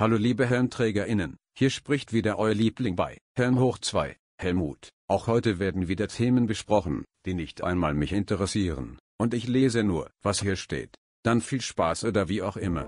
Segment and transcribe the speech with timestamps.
[0.00, 4.90] Hallo liebe HelmträgerInnen, hier spricht wieder euer Liebling bei Helm hoch 2, Helmut.
[5.08, 10.08] Auch heute werden wieder Themen besprochen, die nicht einmal mich interessieren, und ich lese nur,
[10.22, 10.94] was hier steht.
[11.24, 12.86] Dann viel Spaß oder wie auch immer.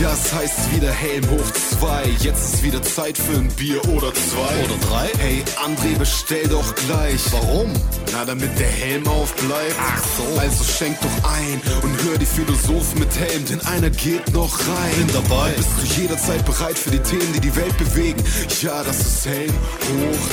[0.00, 2.04] Ja, es heißt wieder Helm hoch 2.
[2.20, 4.64] Jetzt ist wieder Zeit für ein Bier oder zwei.
[4.64, 5.08] Oder drei?
[5.16, 7.32] Hey, André, bestell doch gleich.
[7.32, 7.72] Warum?
[8.12, 9.74] Na, damit der Helm aufbleibt.
[9.80, 10.38] Ach so.
[10.38, 14.96] Also schenk doch ein und hör die Philosophen mit Helm, denn einer geht noch rein.
[14.98, 15.52] Bin dabei.
[15.52, 18.22] Bist du jederzeit bereit für die Themen, die die Welt bewegen?
[18.60, 20.28] Ja, das ist Helm hoch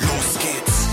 [0.00, 0.06] 2.
[0.06, 0.88] Los geht's.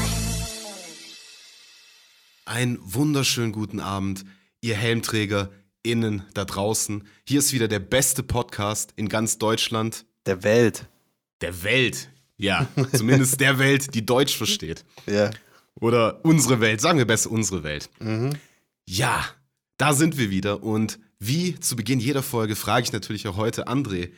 [2.46, 4.24] Einen wunderschönen guten Abend,
[4.62, 5.50] ihr Helmträger
[5.84, 7.04] innen da draußen.
[7.26, 10.06] Hier ist wieder der beste Podcast in ganz Deutschland.
[10.26, 10.88] Der Welt.
[11.42, 12.10] Der Welt.
[12.38, 14.84] Ja, zumindest der Welt, die Deutsch versteht.
[15.06, 15.30] Ja.
[15.80, 17.90] Oder unsere Welt, sagen wir besser unsere Welt.
[18.86, 19.26] Ja,
[19.78, 20.64] da sind wir wieder.
[20.64, 24.12] Und wie zu Beginn jeder Folge frage ich natürlich auch heute André,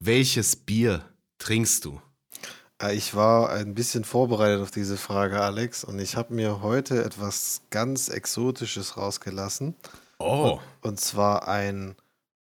[0.00, 1.04] welches Bier
[1.38, 2.00] trinkst du?
[2.80, 7.02] Äh, Ich war ein bisschen vorbereitet auf diese Frage, Alex, und ich habe mir heute
[7.04, 9.74] etwas ganz Exotisches rausgelassen.
[10.18, 11.94] Oh, Und zwar ein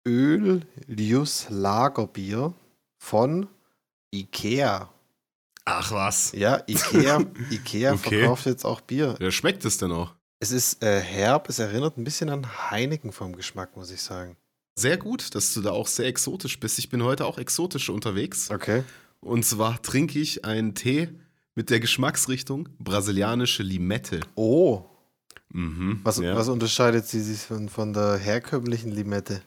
[0.07, 2.53] Öl-Lius Lagerbier
[2.99, 3.47] von
[4.13, 4.89] Ikea.
[5.65, 6.33] ach was.
[6.33, 8.21] Ja, Ikea, Ikea Okay.
[8.21, 9.17] verkauft jetzt auch Bier.
[9.21, 10.15] Ja, schmeckt es denn auch?
[10.41, 14.37] Es ist äh, herb, es erinnert ein bisschen an Heineken vom Geschmack, muss ich sagen.
[14.77, 16.79] Sehr gut, dass du da auch sehr exotisch bist.
[16.79, 18.51] Ich bin heute auch exotisch unterwegs.
[18.51, 18.83] Okay.
[19.21, 21.11] Und zwar trinke ich einen Tee
[21.55, 24.21] mit der Geschmacksrichtung brasilianische Limette.
[24.35, 24.87] Oh,
[25.53, 26.37] Mhm, was, ja.
[26.37, 29.43] was unterscheidet sie sich von, von der herkömmlichen Limette?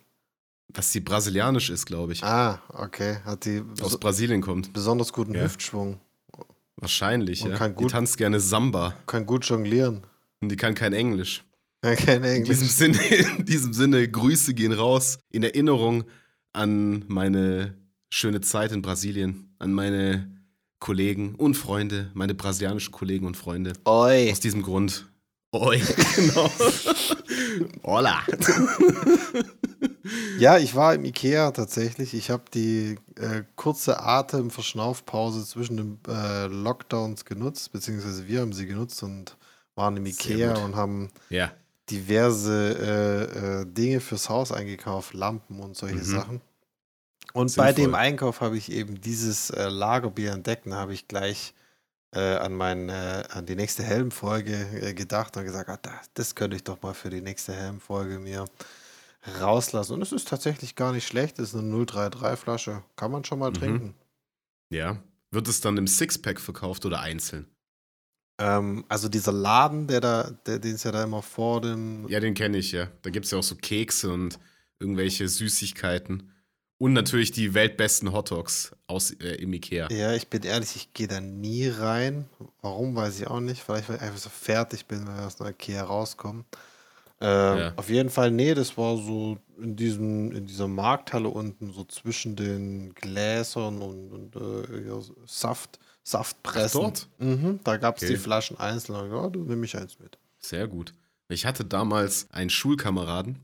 [0.73, 2.23] Was die brasilianisch ist, glaube ich.
[2.23, 3.18] Ah, okay.
[3.26, 4.73] Hat die Aus Brasilien kommt.
[4.73, 5.44] besonders guten Ja.
[5.44, 6.00] Hüftschwung.
[6.78, 7.58] Wahrscheinlich, Und ja.
[7.58, 10.02] kann Die gut- tanzt gerne Samba Kann gut jonglieren.
[10.42, 11.44] und die kann kein Englisch.
[11.86, 12.72] Ja, kein In diesem, Englisch.
[12.72, 12.98] Sinne,
[13.38, 16.04] in diesem Sinne, Grüße gehen raus in Erinnerung
[16.54, 17.76] an meine
[18.10, 20.30] schöne Zeit in Brasilien, an meine
[20.80, 23.73] Kollegen und Freunde, meine brasilianischen Kollegen und Freunde.
[23.86, 24.32] Oi.
[24.32, 25.08] Aus diesem Grund.
[25.53, 25.80] Oi,
[26.15, 26.49] genau.
[27.83, 28.23] Hola.
[30.39, 32.15] Ja, ich war im Ikea tatsächlich.
[32.15, 38.65] Ich habe die äh, kurze Atem-Verschnaufpause zwischen den äh, Lockdowns genutzt, beziehungsweise wir haben sie
[38.65, 39.37] genutzt und
[39.75, 41.52] waren im Ikea und haben Ja.
[41.91, 42.75] diverse
[43.31, 46.03] äh, äh, Dinge fürs Haus eingekauft, Lampen und solche Mhm.
[46.03, 46.41] Sachen.
[47.33, 47.85] Und bei Sinnvoll.
[47.85, 51.53] dem Einkauf habe ich eben dieses äh, Lagerbier entdeckt und habe ich gleich
[52.14, 56.36] äh, an, mein, äh, an die nächste Helmfolge äh, gedacht und gesagt, ah, da, das
[56.36, 58.46] könnte ich doch mal für die nächste Helmfolge mir
[59.40, 59.94] rauslassen.
[59.94, 61.40] Und es ist tatsächlich gar nicht schlecht.
[61.40, 62.84] Es ist eine 033-Flasche.
[62.96, 63.56] Kann man schon mal Mhm.
[63.56, 63.96] trinken.
[64.70, 64.98] Ja.
[65.32, 67.48] Wird es dann im Sixpack verkauft oder einzeln?
[68.40, 72.20] Ähm, also dieser Laden, der da, der, den es ja da immer vor dem Ja,
[72.20, 72.88] den kenne ich, ja.
[73.02, 74.40] Da gibt es ja auch so Kekse und
[74.80, 76.33] irgendwelche Süßigkeiten.
[76.83, 79.88] Und natürlich die weltbesten Hotdogs aus äh, im Ikea.
[79.89, 82.26] Ja, ich bin ehrlich, ich gehe da nie rein.
[82.61, 83.64] Warum, weiß ich auch nicht.
[83.64, 86.44] Vielleicht, weil ich einfach so fertig bin, wenn wir aus einer Ikea rauskommen.
[87.21, 87.73] Ähm, Ja.
[87.77, 92.36] Auf jeden Fall, nee, das war so in, diesem, in dieser Markthalle unten, so zwischen
[92.36, 96.82] den Gläsern und, und äh, ja, Saft, Saftpressen.
[96.82, 97.08] Ach, dort?
[97.20, 98.11] Mhm, da gab es Okay.
[98.11, 99.05] die Flaschen einzeln.
[99.05, 100.17] Ich, Ja, du nimm mich eins mit.
[100.39, 100.94] Sehr gut.
[101.30, 103.39] Ich hatte damals einen Schulkameraden,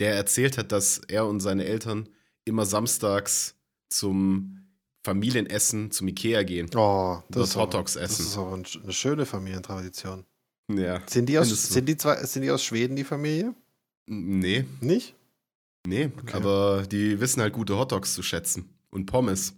[0.00, 2.08] der erzählt hat, dass er und seine Eltern
[2.48, 3.54] immer samstags
[3.88, 4.66] zum
[5.04, 6.66] Familienessen zum Ikea gehen.
[6.74, 8.26] Oh, Dort ist aber- Hotdogs Das essen.
[8.26, 10.24] ist aber ein- eine schöne Familientradition.
[10.70, 11.00] Ja.
[11.06, 13.54] Sind die, aus, sind, die zwei, sind die aus Schweden, die Familie?
[14.06, 15.14] Nee, Nicht?
[15.86, 16.10] nee.
[16.22, 16.36] Okay.
[16.36, 18.68] Aber die wissen halt gute Hotdogs zu schätzen.
[18.90, 19.54] Und Pommes.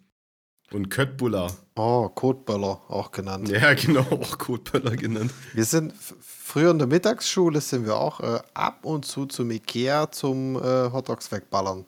[0.73, 1.57] Und Köttbullar.
[1.75, 3.49] Oh, Kotböller auch genannt.
[3.49, 5.33] Ja, genau, auch Kotböller genannt.
[5.53, 10.13] Wir sind früher in der Mittagsschule sind wir auch äh, ab und zu zum Ikea
[10.13, 11.87] zum äh, Hotdogs wegballern.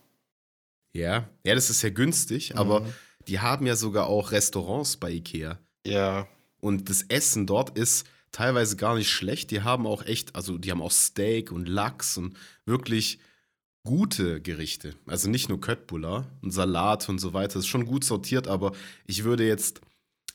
[0.95, 2.93] Ja, ja, das ist ja günstig, aber Mhm.
[3.29, 5.59] die haben ja sogar auch Restaurants bei Ikea.
[5.87, 6.27] Ja.
[6.61, 9.51] Und das Essen dort ist teilweise gar nicht schlecht.
[9.51, 12.37] Die haben auch echt, also die haben auch Steak und Lachs und
[12.67, 13.19] wirklich
[13.85, 14.95] gute Gerichte.
[15.07, 17.55] Also nicht nur Köttbullar und Salat und so weiter.
[17.55, 18.73] Das ist schon gut sortiert, aber
[19.07, 19.81] ich würde jetzt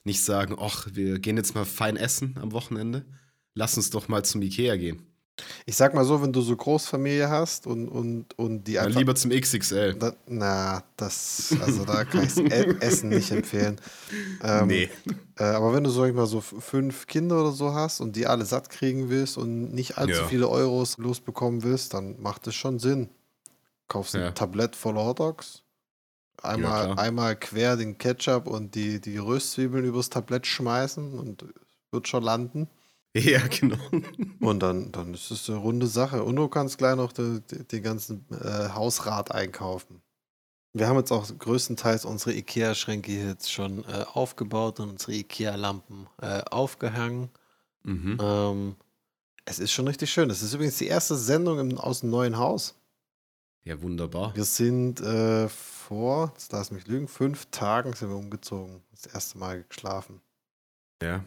[0.03, 3.05] nicht sagen, ach, wir gehen jetzt mal fein essen am Wochenende.
[3.53, 5.06] Lass uns doch mal zum Ikea gehen.
[5.65, 8.97] Ich sag mal so, wenn du so Großfamilie hast und, und, und die einfach.
[8.99, 9.93] lieber zum XXL.
[9.95, 12.43] Da, na, das, also da kann ich das
[12.81, 13.79] Essen nicht empfehlen.
[14.43, 14.89] Ähm, nee.
[15.37, 18.25] Äh, aber wenn du, sag ich mal, so fünf Kinder oder so hast und die
[18.25, 20.27] alle satt kriegen willst und nicht allzu Ja.
[20.27, 23.09] viele Euros losbekommen willst, dann macht es schon Sinn.
[23.87, 24.31] Kaufst ein Ja.
[24.31, 25.61] Tablett voller Hotdogs,
[26.41, 31.45] einmal, einmal quer den Ketchup und die, die Röstzwiebeln übers Tablett schmeißen und
[31.91, 32.67] wird schon landen.
[33.23, 33.77] Ja, genau.
[34.39, 36.23] Und dann, dann ist es eine runde Sache.
[36.23, 40.01] Und du kannst gleich noch den, den ganzen äh, Hausrat einkaufen.
[40.73, 46.41] Wir haben jetzt auch größtenteils unsere IKEA-Schränke jetzt schon äh, aufgebaut und unsere IKEA-Lampen äh,
[46.51, 47.29] aufgehangen.
[47.83, 48.17] Mhm.
[48.21, 48.75] Ähm,
[49.45, 50.29] es ist schon richtig schön.
[50.29, 52.75] Es ist übrigens die erste Sendung im, aus dem neuen Haus.
[53.63, 54.35] Ja, wunderbar.
[54.35, 58.83] Wir sind äh, vor, jetzt lass mich lügen, fünf Tagen sind wir umgezogen.
[58.91, 60.21] Das erste Mal geschlafen.
[61.01, 61.23] Ja.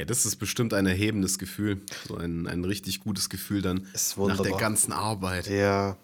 [0.00, 1.82] Ja, das ist bestimmt ein erhebendes Gefühl.
[2.08, 5.46] So ein, ein richtig gutes Gefühl dann Ist nach der ganzen Arbeit.
[5.46, 5.98] Ja,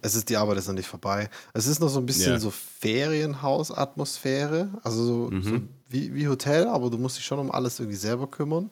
[0.00, 1.28] es ist, die Arbeit ist noch nicht vorbei.
[1.52, 2.38] Es ist noch so ein bisschen Ja.
[2.38, 4.68] so Ferienhaus-Atmosphäre.
[4.84, 5.42] Also so, Mhm.
[5.42, 8.70] so wie, wie Hotel, aber du musst dich schon um alles irgendwie selber kümmern.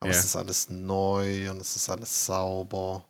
[0.00, 0.16] Aber Ja.
[0.18, 3.04] es ist alles neu und es ist alles sauber.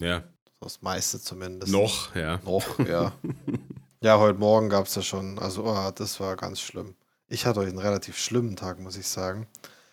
[0.00, 0.24] Ja,
[0.60, 1.70] Das meiste zumindest.
[1.72, 2.40] noch, ja.
[2.44, 3.12] Noch, ja.
[4.02, 6.96] ja, heute Morgen gab es ja schon, also oh, das war ganz schlimm.
[7.28, 9.46] Ich hatte heute einen relativ schlimmen Tag, muss ich sagen.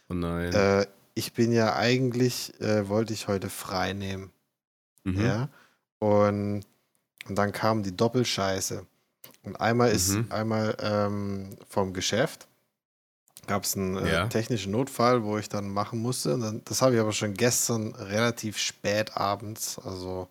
[0.10, 0.54] Oh nein.
[0.54, 0.86] Äh,
[1.16, 4.32] ich bin ja eigentlich, äh, wollte ich heute frei nehmen.
[5.04, 5.22] Mhm.
[5.22, 5.50] Ja.
[6.00, 6.64] Und,
[7.28, 8.86] und dann kam die Doppelscheiße.
[9.44, 10.28] Und einmal ist, Mhm.
[10.32, 12.48] einmal ähm, vom Geschäft
[13.48, 14.28] gab es einen äh, Ja.
[14.28, 16.34] technischen Notfall, wo ich dann machen musste.
[16.36, 20.28] Und dann, das habe ich aber schon gestern relativ spät abends, also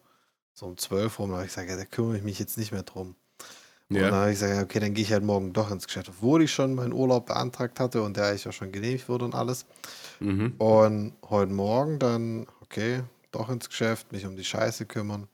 [0.54, 2.72] so um 12 rum, da habe ich gesagt, ja, da kümmere ich mich jetzt nicht
[2.72, 3.14] mehr drum.
[3.90, 4.16] Und dann Ja.
[4.20, 6.52] habe ich gesagt, ja, okay, dann gehe ich halt morgen doch ins Geschäft, obwohl ich
[6.52, 9.64] schon meinen Urlaub beantragt hatte und der eigentlich auch schon genehmigt wurde und alles.
[10.20, 10.54] Mhm.
[10.58, 15.26] Und heute Morgen dann, okay, doch ins Geschäft, mich um die Scheiße kümmern.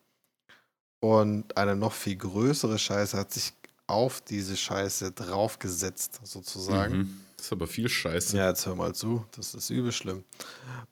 [1.00, 3.52] Und eine noch viel größere Scheiße hat sich
[3.86, 6.96] auf diese Scheiße draufgesetzt, sozusagen.
[6.96, 7.20] Mhm.
[7.36, 8.36] Das ist aber viel Scheiße.
[8.36, 10.24] Ja, jetzt hör mal zu, das ist übel schlimm.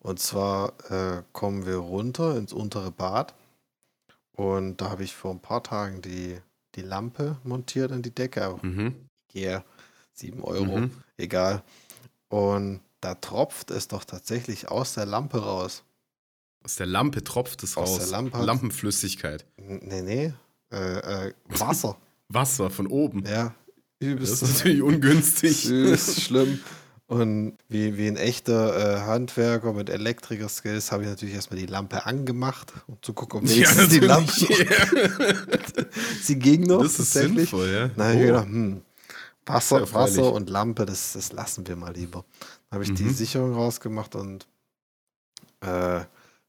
[0.01, 3.35] Und zwar äh, kommen wir runter ins untere Bad.
[4.33, 6.39] Und da habe ich vor ein paar Tagen die,
[6.75, 8.59] die Lampe montiert in die Decke.
[8.63, 8.95] Mhm.
[9.35, 9.65] yeah,
[10.15, 10.91] 7 Euro, Mhm.
[11.17, 11.63] egal.
[12.29, 15.83] Und da tropft es doch tatsächlich aus der Lampe raus.
[16.65, 17.99] Aus der Lampe tropft es Aus raus.
[17.99, 19.45] der Lampe Lampenflüssigkeit.
[19.57, 20.33] Nee, nee.
[20.71, 21.97] Äh, äh, Wasser.
[22.29, 23.25] Wasser von oben.
[23.27, 23.55] ja.
[23.99, 25.65] Das Übelst, ist natürlich ungünstig.
[25.69, 26.59] übelst schlimm.
[27.13, 32.07] Und wie, wie ein echter äh, Handwerker mit Elektriker-Skills habe ich natürlich erstmal die Lampe
[32.07, 34.33] angemacht, um zu gucken, ob wenigstens die Lampe.
[34.49, 35.85] Ja.
[36.23, 36.83] Sie ging noch.
[36.83, 37.89] Das ist sinnvoll, ja.
[37.89, 38.27] Dann habe ich Oh.
[38.29, 38.83] gedacht, hm,
[39.45, 40.17] Wasser, erfreulich.
[40.17, 42.25] Wasser und Lampe, das, das lassen wir mal lieber.
[42.71, 43.13] Dann habe ich die Mhm.
[43.15, 44.47] Sicherung rausgemacht und
[45.61, 46.01] äh,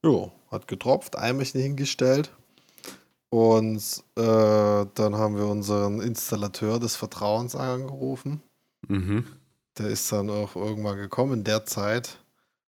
[0.02, 2.32] jo, hat getropft, Eimerchen hingestellt.
[3.30, 3.82] Und
[4.16, 8.42] äh, dann haben wir unseren Installateur des Vertrauens angerufen.
[8.88, 9.26] Mhm.
[9.78, 12.20] Der ist dann auch irgendwann gekommen in der Zeit.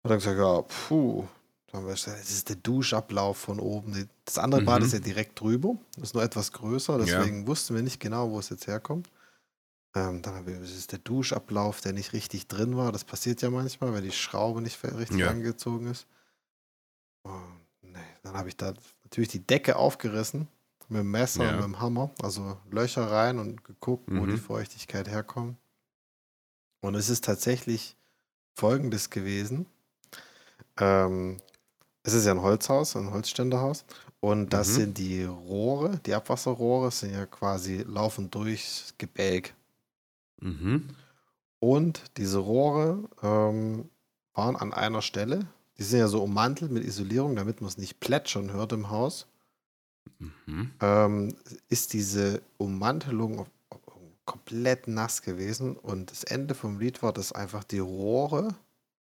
[0.04, 1.26] Und dann gesagt, ja, puh.
[1.72, 4.08] Dann gesagt, das ist der Duschablauf von oben.
[4.24, 4.86] Das andere Bad Mhm.
[4.86, 5.76] ist ja direkt drüber.
[5.96, 9.10] Das ist nur etwas größer, deswegen wussten wir nicht genau, wo es jetzt herkommt.
[9.94, 12.92] Ähm, dann haben wir, das ist der Duschablauf, der nicht richtig drin war.
[12.92, 15.30] Das passiert ja manchmal, wenn die Schraube nicht richtig Ja.
[15.30, 16.06] angezogen ist.
[17.24, 20.48] Und, nee, dann habe ich da natürlich die Decke aufgerissen
[20.90, 21.50] mit dem Messer Ja.
[21.50, 22.12] und mit dem Hammer.
[22.22, 24.30] Also Löcher rein und geguckt, wo Mhm.
[24.32, 25.58] die Feuchtigkeit herkommt.
[26.86, 27.96] Und es ist tatsächlich
[28.54, 29.66] folgendes gewesen.
[30.78, 31.38] Ähm,
[32.04, 33.86] es ist ja ein Holzhaus, ein Holzständerhaus.
[34.20, 34.74] Und das Mhm.
[34.74, 39.56] sind die Rohre, die Abwasserrohre sind ja quasi laufen durchs Gebälk.
[40.42, 40.90] Mhm.
[41.60, 43.90] Und diese Rohre ähm,
[44.36, 45.48] waren an einer Stelle,
[45.80, 49.26] die sind ja so ummantelt mit Isolierung, damit man es nicht plätschern hört im Haus,
[50.20, 50.72] Mhm.
[50.82, 51.36] ähm,
[51.68, 53.50] ist diese Ummantelung auf-
[54.26, 55.76] komplett nass gewesen.
[55.78, 58.56] Und das Ende vom Lied war, dass einfach die Rohre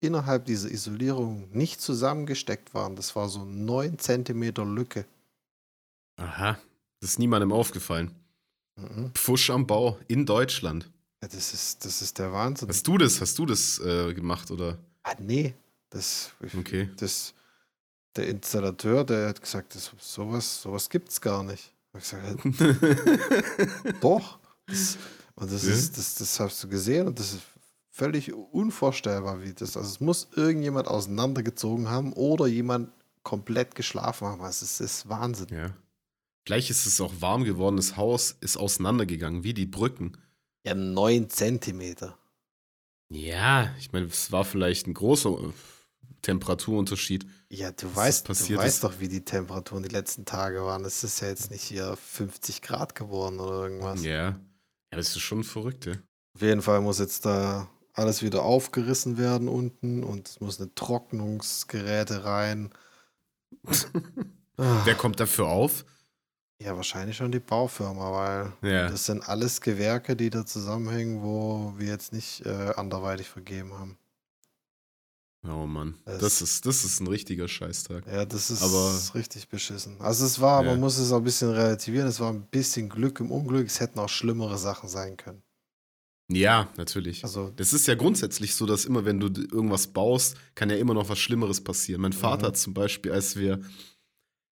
[0.01, 2.95] innerhalb dieser Isolierung nicht zusammengesteckt waren.
[2.95, 5.05] Das war so 9 Zentimeter Lücke.
[6.17, 6.57] Aha.
[6.99, 8.11] Das ist niemandem aufgefallen.
[8.75, 9.11] Mhm.
[9.13, 10.91] Pfusch am Bau in Deutschland.
[11.21, 12.67] Ja, das, ist, das ist der Wahnsinn.
[12.69, 13.21] Hast du das?
[13.21, 14.77] Hast du das äh, gemacht oder?
[15.03, 15.53] Ah, nee,
[15.89, 16.89] das, Okay.
[16.97, 17.33] das,
[18.15, 21.73] der Installateur, der hat gesagt, das, sowas, sowas gibt es gar nicht.
[21.97, 22.39] Ich gesagt,
[24.01, 24.39] doch.
[24.67, 24.97] Das,
[25.35, 25.73] und das Ja.
[25.73, 27.41] ist, das, das hast du gesehen und das ist
[27.91, 29.77] völlig unvorstellbar, wie das.
[29.77, 32.89] Also es muss irgendjemand auseinandergezogen haben oder jemand
[33.23, 34.41] komplett geschlafen haben.
[34.41, 35.47] Also es ist Wahnsinn.
[35.51, 35.73] ja.
[36.47, 37.77] Vielleicht ist es auch warm geworden.
[37.77, 40.15] Das Haus ist auseinandergegangen, wie die Brücken.
[40.63, 42.19] Ja, neun Zentimeter.
[43.09, 45.51] Ja, ich meine, es war vielleicht ein großer äh,
[46.21, 47.25] Temperaturunterschied.
[47.49, 48.83] Ja, du Was weißt, du weißt ist.
[48.83, 50.85] doch, wie die Temperaturen die letzten Tage waren.
[50.85, 54.03] Es ist ja jetzt nicht hier 50 Grad geworden oder irgendwas.
[54.03, 54.39] Ja.
[54.95, 55.93] Ja, das ist schon verrückt, ja.
[56.35, 60.73] Auf jeden Fall muss jetzt da alles wieder aufgerissen werden unten und es muss eine
[60.73, 62.69] Trocknungsgeräte rein.
[64.57, 65.85] Wer kommt dafür auf?
[66.61, 68.11] ja, wahrscheinlich schon die Baufirma,
[68.61, 68.87] weil Ja.
[68.89, 73.97] das sind alles Gewerke, die da zusammenhängen, wo wir jetzt nicht äh, anderweitig vergeben haben.
[75.47, 78.05] Oh Mann, Es- das ist, das ist ein richtiger Scheißtag.
[78.07, 79.99] Ja, das ist Aber- richtig beschissen.
[79.99, 80.71] Also es war, Ja.
[80.71, 83.79] man muss es auch ein bisschen relativieren, es war ein bisschen Glück im Unglück, es
[83.79, 85.41] hätten auch schlimmere Sachen sein können.
[86.27, 87.23] Ja, natürlich.
[87.23, 90.95] Also, Das ist ja grundsätzlich so, dass immer, wenn du irgendwas baust, kann ja immer
[90.95, 92.01] noch was Schlimmeres passieren.
[92.01, 92.47] Mein Vater Mhm.
[92.47, 93.59] hat zum Beispiel, als wir,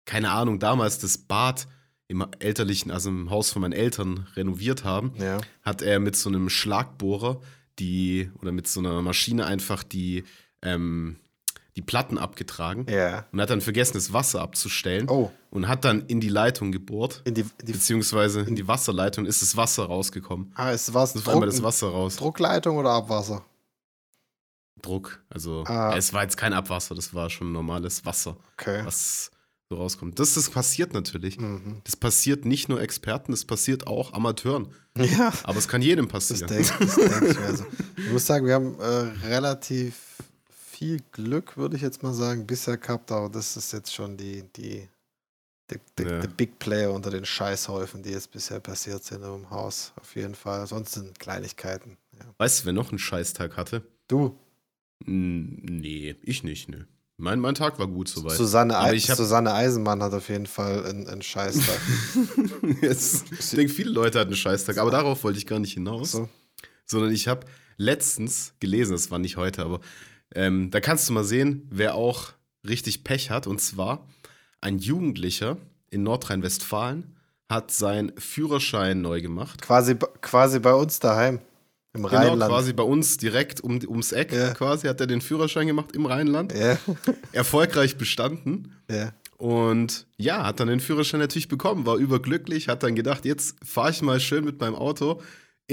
[0.04, 1.66] keine Ahnung, damals das Bad
[2.08, 5.40] im elterlichen, also im Haus von meinen Eltern renoviert haben, ja.
[5.62, 7.40] hat er mit so einem Schlagbohrer
[7.78, 10.24] die, oder mit so einer Maschine einfach die,
[10.62, 11.16] ähm,
[11.76, 13.24] die Platten abgetragen Ja.
[13.32, 17.22] und hat dann vergessen, das Wasser abzustellen Oh, und hat dann in die Leitung gebohrt,
[17.24, 20.52] in die, die beziehungsweise in die Wasserleitung ist das Wasser rausgekommen.
[20.54, 22.16] ah, Das war einmal das Druck, Wasser raus.
[22.16, 23.44] Druckleitung oder Abwasser?
[24.80, 25.22] Druck.
[25.30, 25.94] Also Ah.
[25.96, 28.82] es war jetzt kein Abwasser, das war schon normales Wasser, Okay.
[28.84, 29.30] was
[29.70, 30.18] so rauskommt.
[30.18, 31.38] Das, das passiert natürlich.
[31.38, 31.80] Mhm.
[31.84, 34.68] Das passiert nicht nur Experten, das passiert auch Amateuren.
[34.98, 36.48] Ja, Aber es kann jedem das passieren.
[36.48, 37.38] denke das denk ich.
[37.38, 37.64] Also,
[37.96, 39.94] ich muss sagen, wir haben äh, relativ
[40.82, 44.42] viel Glück, würde ich jetzt mal sagen, bisher gehabt, aber das ist jetzt schon die,
[44.56, 44.88] die,
[45.70, 46.18] die, die, Ja.
[46.18, 49.92] die Big Player unter den Scheißhäufen, die jetzt bisher passiert sind im Haus.
[50.00, 50.66] Auf jeden Fall.
[50.66, 51.96] Sonst sind Kleinigkeiten.
[52.18, 52.24] Ja.
[52.38, 53.82] Weißt du, wer noch einen Scheißtag hatte?
[54.08, 54.36] Du,
[55.04, 56.86] Nee, ich nicht, ne.
[57.16, 58.36] Mein, mein Tag war gut soweit.
[58.36, 61.80] Susanne, Aber Ei- ich hab- Susanne Eisenmann hat auf jeden Fall einen, einen Scheißtag.
[62.82, 66.12] Jetzt, ich denke, viele Leute hatten einen Scheißtag, aber darauf wollte ich gar nicht hinaus.
[66.12, 66.28] so.
[66.86, 67.46] sondern ich habe
[67.76, 69.80] letztens gelesen, das war nicht heute, aber
[70.34, 72.32] ähm, da kannst du mal sehen, wer auch
[72.68, 73.46] richtig Pech hat.
[73.46, 74.06] Und zwar
[74.60, 75.56] ein Jugendlicher
[75.90, 77.16] in Nordrhein-Westfalen
[77.50, 79.60] hat seinen Führerschein neu gemacht.
[79.60, 81.40] quasi, quasi bei uns daheim.
[81.94, 82.50] Im Genau, Rheinland.
[82.50, 84.54] quasi bei uns direkt um, ums Eck Ja.
[84.54, 86.54] quasi hat er den Führerschein gemacht im Rheinland.
[86.54, 86.78] Ja,
[87.32, 88.74] Erfolgreich bestanden.
[88.90, 89.12] ja.
[89.36, 93.90] Und ja, hat dann den Führerschein natürlich bekommen, war überglücklich, hat dann gedacht, jetzt fahre
[93.90, 95.20] ich mal schön mit meinem Auto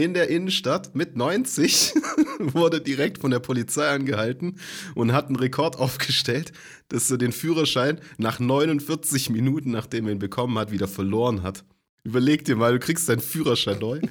[0.04, 1.94] in der Innenstadt mit 90,
[2.40, 4.58] wurde direkt von der Polizei angehalten
[4.96, 6.52] und hat einen Rekord aufgestellt,
[6.88, 11.64] dass er den Führerschein nach 49 Minuten, nachdem er ihn bekommen hat, wieder verloren hat.
[12.04, 14.00] Überleg dir mal, du kriegst deinen Führerschein neu.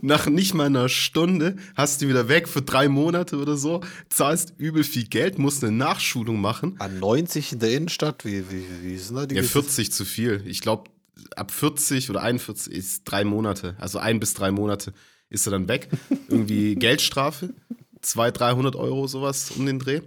[0.00, 3.80] Nach nicht mal einer Stunde hast du ihn wieder weg für drei Monate oder so,
[4.10, 6.76] zahlst übel viel Geld, musst eine Nachschulung machen.
[6.78, 9.62] An 90 in der Innenstadt, wie, wie, wie sind da die Ja, Gesetze?
[9.62, 10.42] 40 zu viel.
[10.44, 10.90] Ich glaube,
[11.36, 13.76] ab 40 oder 41 ist drei Monate.
[13.78, 14.92] Also ein bis drei Monate
[15.30, 15.88] ist er dann weg.
[16.28, 17.54] Irgendwie Geldstrafe,
[18.02, 20.00] 200, 300 Euro sowas um den Dreh.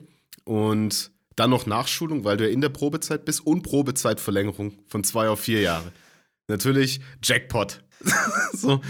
[0.44, 5.30] Und dann noch Nachschulung, weil du ja in der Probezeit bist und Probezeitverlängerung von zwei
[5.30, 5.92] auf vier Jahre.
[6.48, 7.84] Natürlich Jackpot.
[8.54, 8.82] so,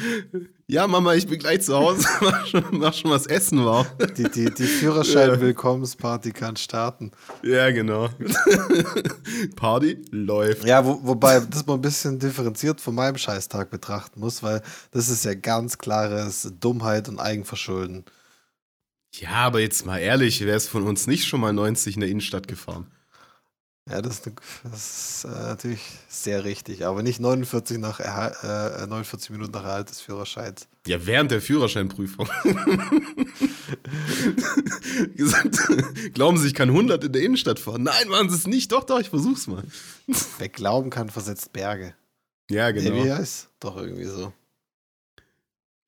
[0.69, 2.05] ja, Mama, ich bin gleich zu Hause.
[2.21, 3.88] mach, schon, mach schon was essen, wow.
[4.17, 7.12] Die, die, die Führerschein-Willkommensparty kann starten.
[7.41, 8.09] Ja, genau.
[9.55, 10.65] Party läuft.
[10.65, 15.07] Ja, wo, wobei das man ein bisschen differenziert von meinem Scheißtag betrachten muss, weil das
[15.07, 18.03] ist ja ganz klares Dummheit und Eigenverschulden.
[19.13, 22.09] Ja, aber jetzt mal ehrlich, wer ist von uns nicht schon mal 90 in der
[22.09, 22.91] Innenstadt gefahren?
[23.89, 24.34] Ja, das das
[24.74, 25.79] ist äh, natürlich
[26.10, 30.67] sehr richtig, aber nicht 49, nach Erhal äh, 49 Minuten nach Erhalt des Führerscheins.
[30.86, 32.27] Ja, während der Führerscheinprüfung.
[35.15, 35.58] Gesagt,
[36.13, 37.84] glauben Sie, ich kann 100 in der Innenstadt fahren?
[37.84, 38.72] Nein, machen Sie es nicht.
[38.72, 39.63] Doch, doch, ich versuch's mal.
[40.38, 41.94] Wer glauben kann, versetzt Berge.
[42.50, 43.03] Ja, Nee, genau.
[43.03, 43.50] wie heißt?
[43.60, 44.34] Doch irgendwie so.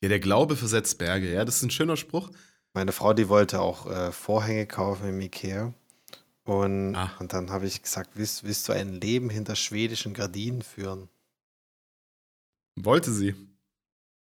[0.02, 1.32] Ja, der Glaube versetzt Berge.
[1.32, 2.30] Ja, das ist ein schöner Spruch.
[2.74, 5.74] Meine Frau, die wollte auch äh, Vorhänge kaufen im Ikea.
[6.50, 7.12] Und, Ah.
[7.20, 11.08] und dann habe ich gesagt, willst, willst du ein Leben hinter schwedischen Gardinen führen?
[12.76, 13.36] Wollte sie.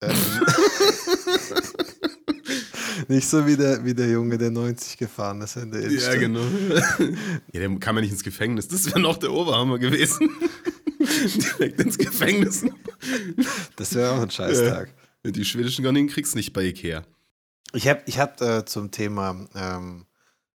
[0.00, 0.16] Ähm,
[3.06, 6.14] nicht so wie der, wie der Junge, der 90 gefahren ist in der Innenstadt.
[6.14, 6.40] Ja, genau.
[7.52, 8.66] ja, der kam ja nicht ins Gefängnis.
[8.66, 10.28] Das wäre noch der Oberhammer gewesen.
[10.98, 12.64] Direkt ins Gefängnis.
[13.76, 14.92] Das wäre auch ein Scheißtag.
[15.24, 17.04] Die schwedischen Gardinen kriegst du nicht bei Ikea.
[17.72, 20.06] Ich habe ich hab, äh, zum Thema ähm,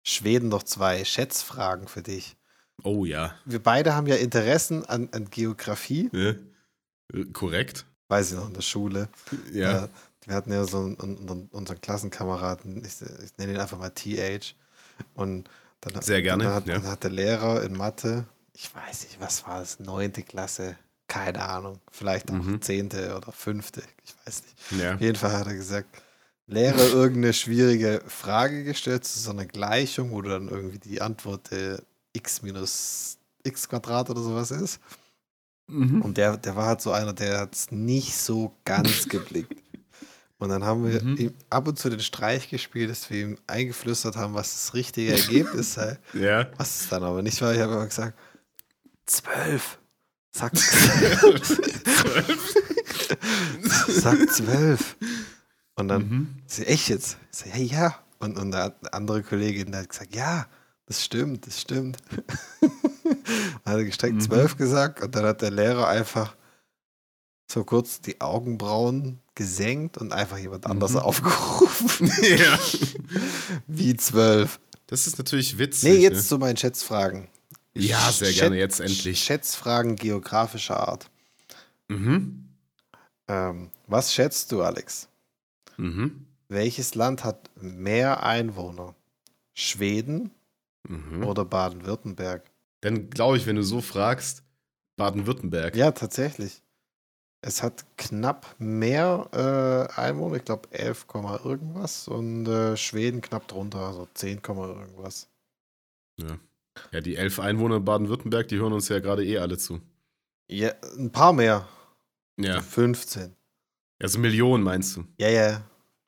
[0.08, 2.36] Schweden noch zwei Schätzfragen für dich.
[2.84, 3.34] Oh ja.
[3.44, 6.30] Wir beide haben ja Interessen an, an Geografie, ja.
[7.12, 7.86] Äh, Korrekt.
[8.08, 9.08] weiß ich noch, in der Schule.
[9.52, 9.84] Ja.
[9.84, 9.88] Äh,
[10.26, 14.54] wir hatten ja so einen, unseren Klassenkameraden, ich, ich nenne ihn einfach mal TH.
[15.14, 15.48] Und
[15.80, 16.74] dann, Sehr gerne, Dann hat, ja.
[16.78, 21.42] dann hat der Lehrer in Mathe, ich weiß nicht, was war das, neunte Klasse, keine
[21.48, 22.60] Ahnung, vielleicht auch Mhm.
[22.60, 24.82] zehnte oder fünfte, ich weiß nicht.
[24.82, 24.94] ja.
[24.94, 25.88] Auf jeden Fall hat er gesagt,
[26.48, 31.76] Lehrer irgendeine schwierige Frage gestellt zu so einer Gleichung, wo dann irgendwie die Antwort äh,
[32.14, 34.80] x minus x Quadrat oder sowas ist.
[35.68, 36.00] Mhm.
[36.02, 39.62] Und der, der war halt so einer, der hat es nicht so ganz geblickt.
[40.38, 41.16] Und dann haben wir Mhm.
[41.16, 45.12] ihm ab und zu den Streich gespielt, dass wir ihm eingeflüstert haben, was das richtige
[45.12, 45.98] Ergebnis sei.
[46.14, 46.48] Ja.
[46.56, 47.52] Was es dann aber nicht war.
[47.54, 48.16] Ich habe immer gesagt,
[49.04, 49.78] zwölf.
[50.30, 50.52] Sag,
[53.88, 54.96] sag zwölf.
[55.78, 56.28] Und dann, Mhm.
[56.46, 57.16] ich so, echt jetzt?
[57.32, 57.98] Ich so, ja, ja.
[58.18, 60.46] Und, und der andere Kollegin hat gesagt, ja,
[60.86, 61.98] Das stimmt, das stimmt.
[63.64, 64.20] er hat gestreckt Mhm.
[64.22, 66.34] 12 gesagt und dann hat der Lehrer einfach
[67.50, 70.98] so kurz die Augenbrauen gesenkt und einfach jemand anders Mhm.
[71.00, 72.10] aufgerufen.
[72.22, 72.58] ja.
[73.66, 74.58] Wie 12.
[74.86, 75.90] Das ist natürlich witzig.
[75.92, 76.22] Nee, jetzt Ne?
[76.22, 77.28] zu meinen Schätzfragen.
[77.74, 79.22] Ja, sehr Schät- gerne, jetzt endlich.
[79.22, 81.10] Schätzfragen geografischer Art.
[81.88, 82.48] Mhm.
[83.28, 85.06] Ähm, was schätzt du, Alex?
[85.78, 86.26] Mhm.
[86.48, 88.94] Welches Land hat mehr Einwohner?
[89.54, 90.30] Schweden
[90.88, 91.24] Mhm.
[91.24, 92.50] oder Baden-Württemberg?
[92.80, 94.42] Dann glaube ich, wenn du so fragst,
[94.96, 95.76] Baden-Württemberg.
[95.76, 96.62] Ja, tatsächlich.
[97.40, 103.46] Es hat knapp mehr äh, Einwohner, ich glaube 11, Komma irgendwas und äh, Schweden knapp
[103.46, 105.28] drunter, also 10, Komma irgendwas.
[106.18, 106.38] Ja.
[106.92, 109.80] ja, die elf Einwohner in Baden-Württemberg, die hören uns ja gerade eh alle zu.
[110.50, 111.68] Ja, ein paar mehr.
[112.40, 113.34] Ja, 15.
[114.00, 115.04] also Millionen meinst du?
[115.18, 115.62] Ja, ja.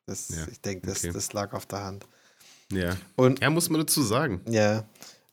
[0.05, 1.13] Das, Ja, Ich denke, das, okay.
[1.13, 2.05] das lag auf der Hand.
[2.71, 2.97] Ja.
[3.15, 4.41] Und Ja, muss man dazu sagen.
[4.49, 4.85] ja,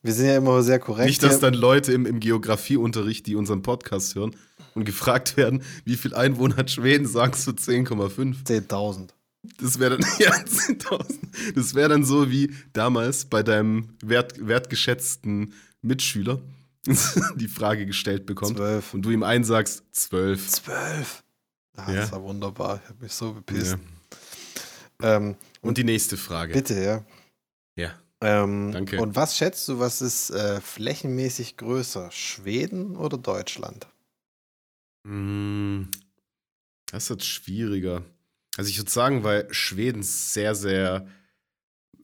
[0.03, 1.09] wir sind ja immer sehr korrekt.
[1.09, 4.37] Nicht, dass dann Leute im, im Geografieunterricht, die unseren Podcast hören
[4.75, 8.45] und gefragt werden, wie viel Einwohner hat Schweden, sagst du 10,5.
[8.45, 9.09] 10.000.
[9.61, 11.19] Das wäre dann, ja, 10.000.
[11.55, 16.41] Das wäre dann so wie damals bei deinem wert, wertgeschätzten Mitschüler
[17.37, 18.95] die Frage gestellt bekommt 12.
[18.95, 20.49] und du ihm einsagst, 12.
[20.49, 21.25] 12.
[21.87, 22.01] Ah, Ja.
[22.01, 22.81] Das war wunderbar.
[22.83, 23.77] Ich habe mich so bepisst.
[25.01, 25.17] Ja.
[25.17, 26.53] Ähm, Und die nächste Frage.
[26.53, 27.05] bitte, ja.
[27.77, 27.93] Ja.
[28.21, 29.01] Ähm, Danke.
[29.01, 32.11] Und was schätzt du, was ist äh, flächenmäßig größer?
[32.11, 33.87] Schweden oder Deutschland?
[35.05, 35.85] Mm,
[36.91, 38.03] Das ist jetzt schwieriger.
[38.57, 41.07] Also ich würde sagen, weil Schweden sehr, sehr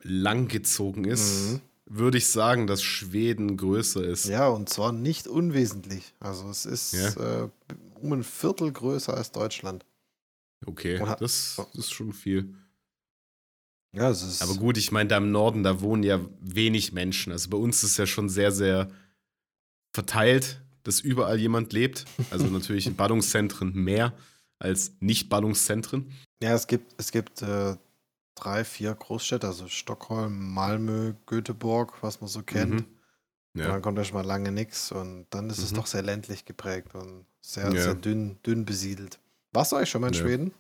[0.03, 1.61] langgezogen ist, Mhm.
[1.87, 4.27] würde ich sagen, dass Schweden größer ist.
[4.27, 6.15] Ja, und zwar nicht unwesentlich.
[6.21, 7.45] Also es ist Ja.
[7.45, 7.49] äh,
[8.05, 9.85] um ein Viertel größer als Deutschland.
[10.67, 12.55] Okay, hat- das, das ist schon viel.
[13.93, 17.33] Ja, es ist Aber gut, ich meine, da im Norden, da wohnen ja wenig Menschen.
[17.33, 18.91] Also bei uns ist es ja schon sehr, sehr
[19.95, 22.05] verteilt, dass überall jemand lebt.
[22.31, 24.13] Also natürlich in Ballungszentren mehr
[24.59, 26.11] als Nicht-Ballungszentren.
[26.43, 27.77] Ja, es gibt, es gibt äh,
[28.35, 32.73] drei, vier Großstädte, also Stockholm, Malmö, Göteborg, was man so kennt.
[32.73, 32.87] Mhm.
[33.57, 33.69] Ja.
[33.69, 35.77] dann kommt erstmal lange nichts und dann ist es Mhm.
[35.77, 37.83] doch sehr ländlich geprägt und sehr, Ja.
[37.83, 39.19] sehr dünn, dünn besiedelt.
[39.53, 40.21] Warst du eigentlich schon mal in Ja.
[40.21, 40.55] Schweden?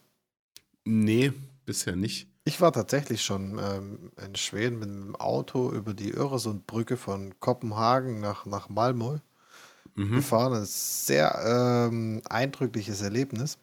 [0.85, 1.33] Nee,
[1.67, 2.29] bisher nicht.
[2.45, 8.21] Ich war tatsächlich schon ähm, in Schweden mit dem Auto über die Öresundbrücke von Kopenhagen
[8.21, 9.19] nach, nach Malmö
[9.97, 10.17] Mhm.
[10.17, 10.53] gefahren.
[10.55, 13.59] Ein sehr ähm, eindrückliches Erlebnis.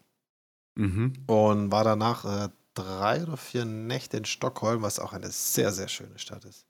[0.75, 1.13] Mhm.
[1.27, 5.89] Und war danach äh, drei oder vier Nächte in Stockholm, was auch eine sehr, sehr
[5.89, 6.65] schöne Stadt ist.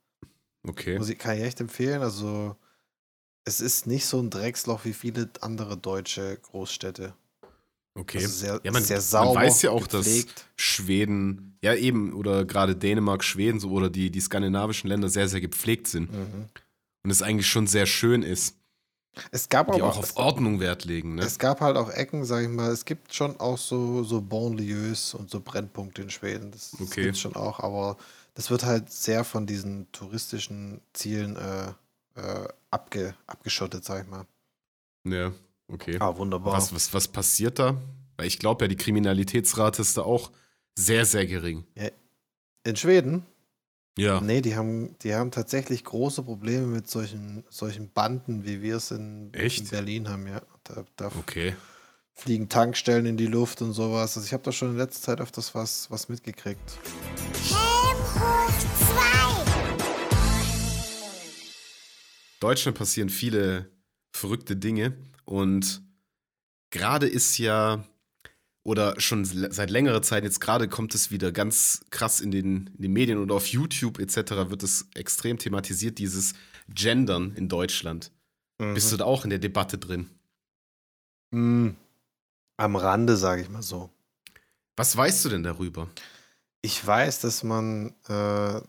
[0.67, 0.97] Okay.
[0.97, 2.01] Muss ich, kann ich echt empfehlen.
[2.01, 2.55] Also,
[3.45, 7.13] es ist nicht so ein Drecksloch wie viele andere deutsche Großstädte.
[7.95, 8.19] Okay.
[8.19, 10.45] Also sehr, Ja, man- sehr man sauber, weiß ja auch, dass- gepflegt.
[10.55, 15.41] Schweden, ja eben, oder gerade Dänemark, Schweden so oder die, die skandinavischen Länder sehr, sehr
[15.41, 16.11] gepflegt sind.
[16.11, 16.45] Mhm.
[17.03, 18.55] Und es eigentlich schon sehr schön ist,
[19.31, 21.15] Es gab die aber auch auf Ordnung Wert legen.
[21.15, 21.23] Ne?
[21.23, 25.13] Es gab halt auch Ecken, sag ich mal, es gibt schon auch so, so Banlieues
[25.15, 26.49] und so Brennpunkte in Schweden.
[26.51, 27.03] Das, das Okay.
[27.03, 27.97] gibt schon auch, aber
[28.33, 31.67] das wird halt sehr von diesen touristischen Zielen äh,
[32.19, 34.25] äh, abge, abgeschottet, sag ich mal.
[35.03, 35.31] Ja,
[35.67, 35.97] okay.
[35.99, 36.53] Ah, wunderbar.
[36.53, 37.81] Was, was, was passiert da?
[38.17, 40.31] Weil ich glaube ja, die Kriminalitätsrate ist da auch
[40.75, 41.65] sehr, sehr gering.
[42.63, 43.25] In Schweden?
[43.97, 44.21] Ja.
[44.21, 48.91] Nee, die haben, die haben tatsächlich große Probleme mit solchen, solchen Banden, wie wir es
[48.91, 49.59] in, Echt?
[49.61, 50.41] in Berlin haben, ja.
[50.63, 51.55] Da, da Okay.
[52.13, 54.15] fliegen Tankstellen in die Luft und sowas.
[54.15, 56.79] Also ich habe da schon in letzter Zeit öfters was, was mitgekriegt.
[58.13, 59.11] Helm hoch 2.
[62.39, 63.69] Deutschland passieren viele
[64.11, 65.81] verrückte Dinge und
[66.69, 67.83] gerade ist ja,
[68.63, 72.81] oder schon seit längerer Zeit, jetzt gerade kommt es wieder ganz krass in den, in
[72.81, 74.49] den Medien und auf YouTube etc.
[74.49, 76.33] wird es extrem thematisiert, dieses
[76.69, 78.11] Gendern in Deutschland.
[78.57, 80.07] Bist du da auch in der Debatte drin?
[81.31, 81.69] Mm,
[82.57, 83.89] am Rande, sage ich mal so.
[84.75, 85.89] Was weißt du denn darüber?
[86.61, 88.61] Ich weiß, dass man äh,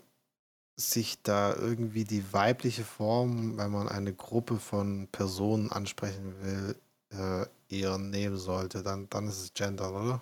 [0.76, 6.76] sich da irgendwie die weibliche Form, wenn man eine Gruppe von Personen ansprechen will,
[7.10, 8.82] äh, eher nehmen sollte.
[8.82, 10.20] Dann, dann ist es Gender, oder?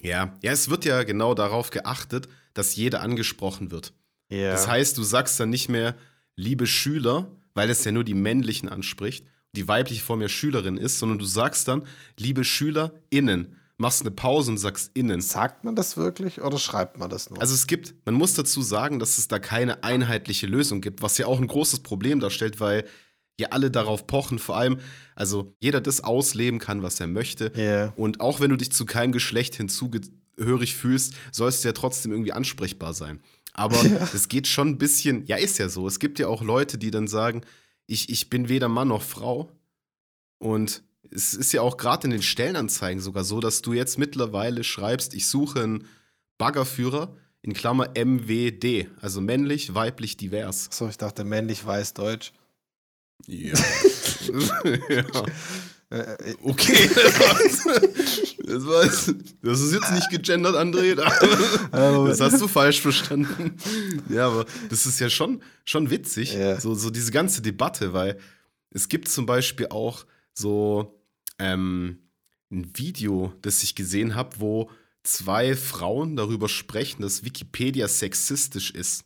[0.00, 3.92] Ja, ja, es wird ja genau darauf geachtet, dass jeder angesprochen wird.
[4.28, 4.50] Ja.
[4.50, 5.96] Das heißt, du sagst dann nicht mehr,
[6.36, 10.98] liebe Schüler, weil es ja nur die männlichen anspricht, die weibliche Form ja Schülerin ist,
[10.98, 11.86] sondern du sagst dann,
[12.18, 15.20] liebe SchülerInnen, machst eine Pause und sagst innen.
[15.20, 17.40] Sagt man das wirklich oder schreibt man das nur?
[17.40, 21.18] Also es gibt, man muss dazu sagen, dass es da keine einheitliche Lösung gibt, was
[21.18, 22.84] ja auch ein großes Problem darstellt, weil
[23.38, 24.78] ja alle darauf pochen, vor allem,
[25.14, 27.52] also jeder das ausleben kann, was er möchte.
[27.54, 27.92] Ja.
[27.96, 32.32] Und auch wenn du dich zu keinem Geschlecht hinzugehörig fühlst, sollst du ja trotzdem irgendwie
[32.32, 33.20] ansprechbar sein.
[33.52, 33.78] Aber
[34.14, 35.86] es geht schon ein bisschen, ja, ist ja so.
[35.86, 37.42] Es gibt ja auch Leute, die dann sagen,
[37.86, 39.50] ich, ich bin weder Mann noch Frau.
[40.38, 44.64] Und es ist ja auch gerade in den Stellenanzeigen sogar so, dass du jetzt mittlerweile
[44.64, 45.86] schreibst, ich suche einen
[46.38, 50.68] Baggerführer in Klammer MWD, also männlich, weiblich, divers.
[50.70, 52.32] So, ich dachte männlich, weiß, deutsch.
[53.26, 53.54] Ja.
[54.88, 55.04] ja.
[55.90, 55.98] Äh,
[56.30, 57.64] äh, Okay, das war's.
[58.44, 59.14] Das, war's.
[59.42, 60.94] das ist jetzt nicht gegendert, André.
[61.70, 63.56] Das hast du falsch verstanden.
[64.08, 66.60] Ja, aber das ist ja schon, schon witzig, Ja.
[66.60, 68.18] so, so diese ganze Debatte, weil
[68.70, 70.95] es gibt zum Beispiel auch so
[71.38, 71.98] ähm,
[72.50, 74.70] ein Video, das ich gesehen habe, wo
[75.02, 79.04] zwei Frauen darüber sprechen, dass Wikipedia sexistisch ist.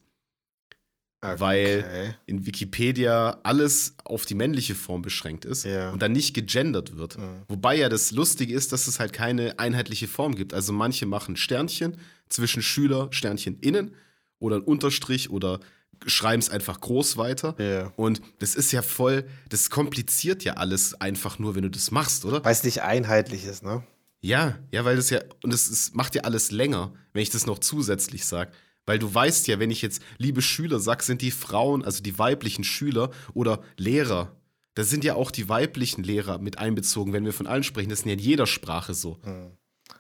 [1.22, 2.14] Weil okay.
[2.24, 5.90] in Wikipedia alles auf die männliche Form beschränkt ist Ja.
[5.90, 7.18] und dann nicht gegendert wird.
[7.18, 7.42] Mhm.
[7.46, 10.54] Wobei ja das Lustige ist, dass es halt keine einheitliche Form gibt.
[10.54, 11.98] Also manche machen Sternchen
[12.30, 13.94] zwischen Schüler, Sternchen innen
[14.38, 15.60] oder ein Unterstrich oder
[16.06, 17.54] schreiben es einfach groß weiter.
[17.58, 17.92] Ja.
[17.96, 22.24] Und das ist ja voll, das kompliziert ja alles einfach nur, wenn du das machst,
[22.24, 22.44] oder?
[22.44, 23.82] Weil es nicht einheitlich ist, ne?
[24.22, 27.58] Ja, ja, weil das ja, und es macht ja alles länger, wenn ich das noch
[27.58, 28.52] zusätzlich sage.
[28.86, 32.18] Weil du weißt ja, wenn ich jetzt liebe Schüler sag, sind die Frauen, also die
[32.18, 34.36] weiblichen Schüler oder Lehrer.
[34.74, 37.90] Da sind ja auch die weiblichen Lehrer mit einbezogen, wenn wir von allen sprechen.
[37.90, 39.18] Das ist ja in jeder Sprache so.
[39.22, 39.52] Hm.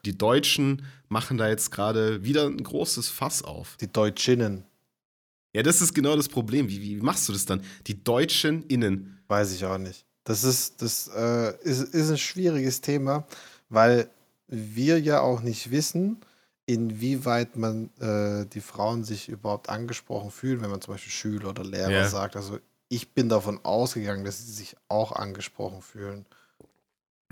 [0.04, 3.76] Die Deutschen machen da jetzt gerade wieder ein großes Fass auf.
[3.80, 4.64] Die Deutschinnen,
[5.54, 6.68] Ja, das ist genau das Problem.
[6.68, 7.62] Wie, wie machst du das dann?
[7.86, 9.18] Die Deutschen innen.
[9.28, 10.04] weiß ich auch nicht.
[10.24, 13.26] Das ist, das äh, ist, ist ein schwieriges Thema,
[13.68, 14.08] weil
[14.46, 16.18] wir ja auch nicht wissen,
[16.66, 21.64] inwieweit man äh, die Frauen sich überhaupt angesprochen fühlen, wenn man zum Beispiel Schüler oder
[21.64, 22.08] Lehrer Ja.
[22.08, 22.36] sagt.
[22.36, 22.58] Also
[22.88, 26.26] ich bin davon ausgegangen, dass sie sich auch angesprochen fühlen.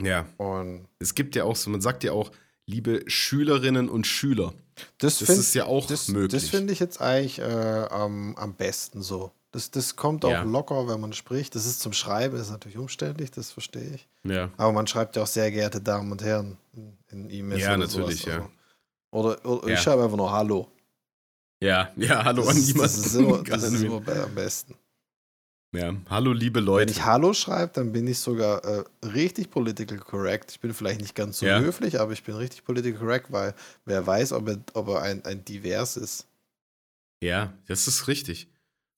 [0.00, 0.26] Ja.
[0.38, 2.30] Und Es gibt ja auch so, man sagt ja auch,
[2.68, 4.52] liebe Schülerinnen und Schüler.
[4.98, 6.40] das, Das find- ist ja auch das, möglich.
[6.42, 9.32] Das finde ich jetzt eigentlich äh, am, am besten so.
[9.50, 10.42] Das, das kommt auch Ja.
[10.42, 11.54] locker, wenn man spricht.
[11.54, 14.06] Das ist zum Schreiben, ist natürlich umständlich, das verstehe ich.
[14.22, 14.50] Ja.
[14.58, 16.58] Aber man schreibt ja auch sehr geehrte Damen und Herren
[17.10, 17.62] in, E-Mails.
[17.62, 18.34] Ja, oder natürlich, sowas.
[18.36, 18.48] ja.
[19.10, 19.74] Also, oder oder Ja.
[19.74, 20.68] ich schreibe einfach nur Hallo.
[21.60, 22.78] Ja, ja, hallo das an niemanden.
[22.82, 24.74] das ist immer, das ist immer am besten.
[25.72, 26.92] Ja, hallo liebe Wenn Leute.
[26.92, 30.50] ich Hallo schreibe, dann bin ich sogar äh, richtig political correct.
[30.52, 31.60] Ich bin vielleicht nicht ganz so Ja.
[31.60, 33.54] höflich, aber ich bin richtig political correct, weil
[33.84, 36.26] wer weiß, ob er, ob er ein, ein divers ist.
[37.22, 38.48] Ja, das ist richtig.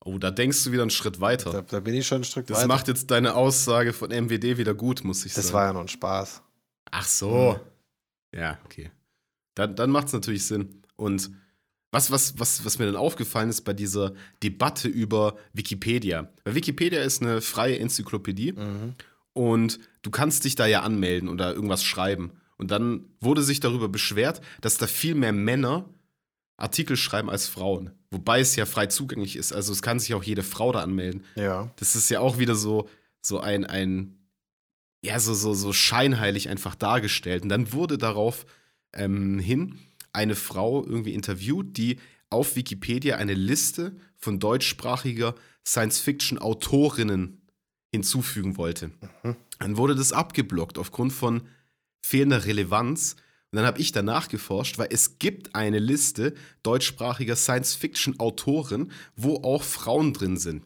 [0.04, 1.50] Oh, da denkst du wieder einen Schritt weiter.
[1.50, 2.68] Da, da bin ich schon ein Stück das weiter.
[2.68, 5.54] macht jetzt deine Aussage von MWD wieder gut, muss ich das sagen.
[5.54, 6.40] war ja noch ein Spaß.
[6.92, 7.58] Ach so.
[8.32, 8.90] Ja, okay.
[9.54, 10.82] Dann, dann macht es natürlich Sinn.
[10.96, 11.30] Und
[11.92, 16.32] was, was, was, was mir dann aufgefallen ist bei dieser Debatte über Wikipedia.
[16.44, 18.94] Weil Wikipedia ist eine freie Enzyklopädie Mhm.
[19.32, 22.32] und du kannst dich da ja anmelden oder irgendwas schreiben.
[22.56, 25.88] Und dann wurde sich darüber beschwert, dass da viel mehr Männer
[26.58, 27.90] Artikel schreiben als Frauen.
[28.10, 29.52] Wobei es ja frei zugänglich ist.
[29.52, 31.24] Also es kann sich auch jede Frau da anmelden.
[31.36, 31.72] Ja.
[31.76, 32.88] Das ist ja auch wieder so,
[33.22, 34.18] so ein, ein,
[35.02, 37.44] ja, so, so, so scheinheilig einfach dargestellt.
[37.44, 38.44] Und dann wurde darauf
[38.92, 39.78] ähm, hin
[40.12, 41.98] eine Frau irgendwie interviewt, die
[42.30, 45.34] auf Wikipedia eine Liste von deutschsprachiger
[45.66, 47.42] Science-Fiction-Autorinnen
[47.92, 48.90] hinzufügen wollte.
[49.22, 49.36] Mhm.
[49.58, 51.42] Dann wurde das abgeblockt aufgrund von
[52.02, 53.16] fehlender Relevanz.
[53.52, 59.64] Und dann habe ich danach geforscht, weil es gibt eine Liste deutschsprachiger Science-Fiction-Autoren, wo auch
[59.64, 60.64] Frauen drin sind.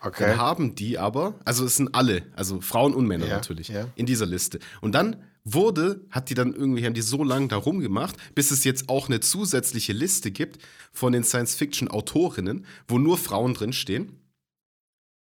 [0.00, 0.24] Okay.
[0.26, 3.88] Dann haben die aber, also es sind alle, also Frauen und Männer Ja, natürlich, ja.
[3.94, 4.58] in dieser Liste.
[4.80, 8.64] Und dann wurde, hat die dann irgendwie, haben die so lange da rumgemacht, bis es
[8.64, 10.58] jetzt auch eine zusätzliche Liste gibt
[10.92, 14.18] von den Science-Fiction-Autorinnen, wo nur Frauen drinstehen.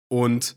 [0.10, 0.56] Und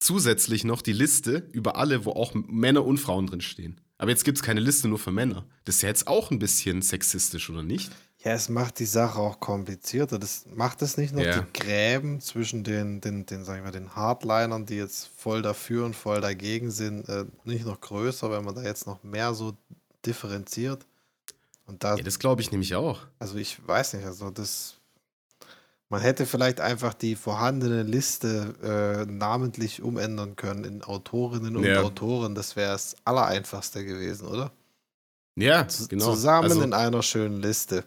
[0.00, 3.80] zusätzlich noch die Liste über alle, wo auch Männer und Frauen drinstehen.
[3.96, 5.46] Aber jetzt gibt es keine Liste nur für Männer.
[5.64, 7.90] Das ist ja jetzt auch ein bisschen sexistisch, oder nicht?
[8.24, 10.18] Ja, es macht die Sache auch komplizierter.
[10.18, 11.40] Das macht es nicht noch Ja.
[11.40, 15.96] die Gräben zwischen den, den, den, sagen wir, den Hardlinern, die jetzt voll dafür und
[15.96, 19.54] voll dagegen sind, äh, nicht noch größer, wenn man da jetzt noch mehr so
[20.06, 20.86] differenziert.
[21.66, 23.00] Und da, Ja, das glaube ich nämlich auch.
[23.18, 24.74] also ich weiß nicht, also das,
[25.88, 28.54] man hätte vielleicht einfach die vorhandene Liste
[29.08, 31.80] äh, namentlich umändern können in Autorinnen und Ja.
[31.82, 32.34] Autoren.
[32.36, 34.52] Das wäre das Allereinfachste gewesen, oder?
[35.34, 36.04] Ja, Z genau.
[36.12, 37.84] Zusammen Also- in einer schönen Liste.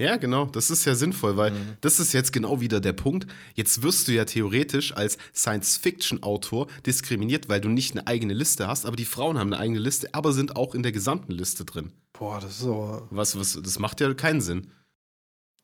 [0.00, 0.46] Ja, genau.
[0.46, 1.76] Das ist ja sinnvoll, weil Mhm.
[1.82, 3.26] das ist jetzt genau wieder der Punkt.
[3.54, 8.86] Jetzt wirst du ja theoretisch als Science-Fiction-Autor diskriminiert, weil du nicht eine eigene Liste hast,
[8.86, 11.92] aber die Frauen haben eine eigene Liste, aber sind auch in der gesamten Liste drin.
[12.12, 14.70] Boah, das ist so, Was, was, das macht ja keinen Sinn.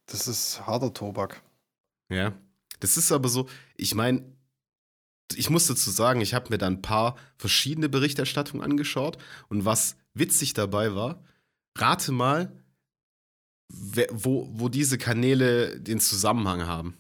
[0.06, 1.42] das ist harter Tobak.
[2.10, 2.34] Ja.
[2.80, 4.22] Das ist aber so, ich meine,
[5.34, 9.16] ich muss dazu sagen, ich habe mir da ein paar verschiedene Berichterstattungen angeschaut
[9.48, 11.24] und was witzig dabei war,
[11.76, 12.52] rate mal,
[13.68, 16.96] wo, wo diese Kanäle den Zusammenhang haben.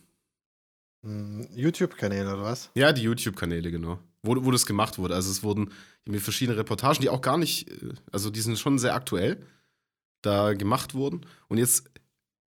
[1.02, 2.70] Hm, YouTube-Kanäle oder was?
[2.74, 3.98] Ja, die YouTube-Kanäle, genau.
[4.22, 5.14] Wo, wo das gemacht wurde.
[5.14, 5.70] Also es wurden
[6.04, 9.44] mir verschiedene Reportagen, die auch gar nicht, äh, also die sind schon sehr aktuell,
[10.22, 11.26] da gemacht wurden.
[11.48, 11.88] Und jetzt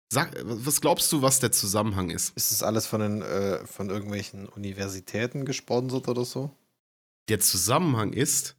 [0.10, 2.36] sag, was glaubst du, was der Zusammenhang ist?
[2.36, 6.56] Ist das alles von, den, äh, von irgendwelchen Universitäten gesponsert oder so?
[7.28, 8.55] Der Zusammenhang ist,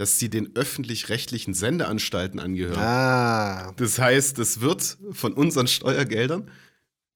[0.00, 2.78] dass sie den öffentlich-rechtlichen Sendeanstalten angehören.
[2.78, 6.50] Ah, Das heißt, das wird von unseren Steuergeldern,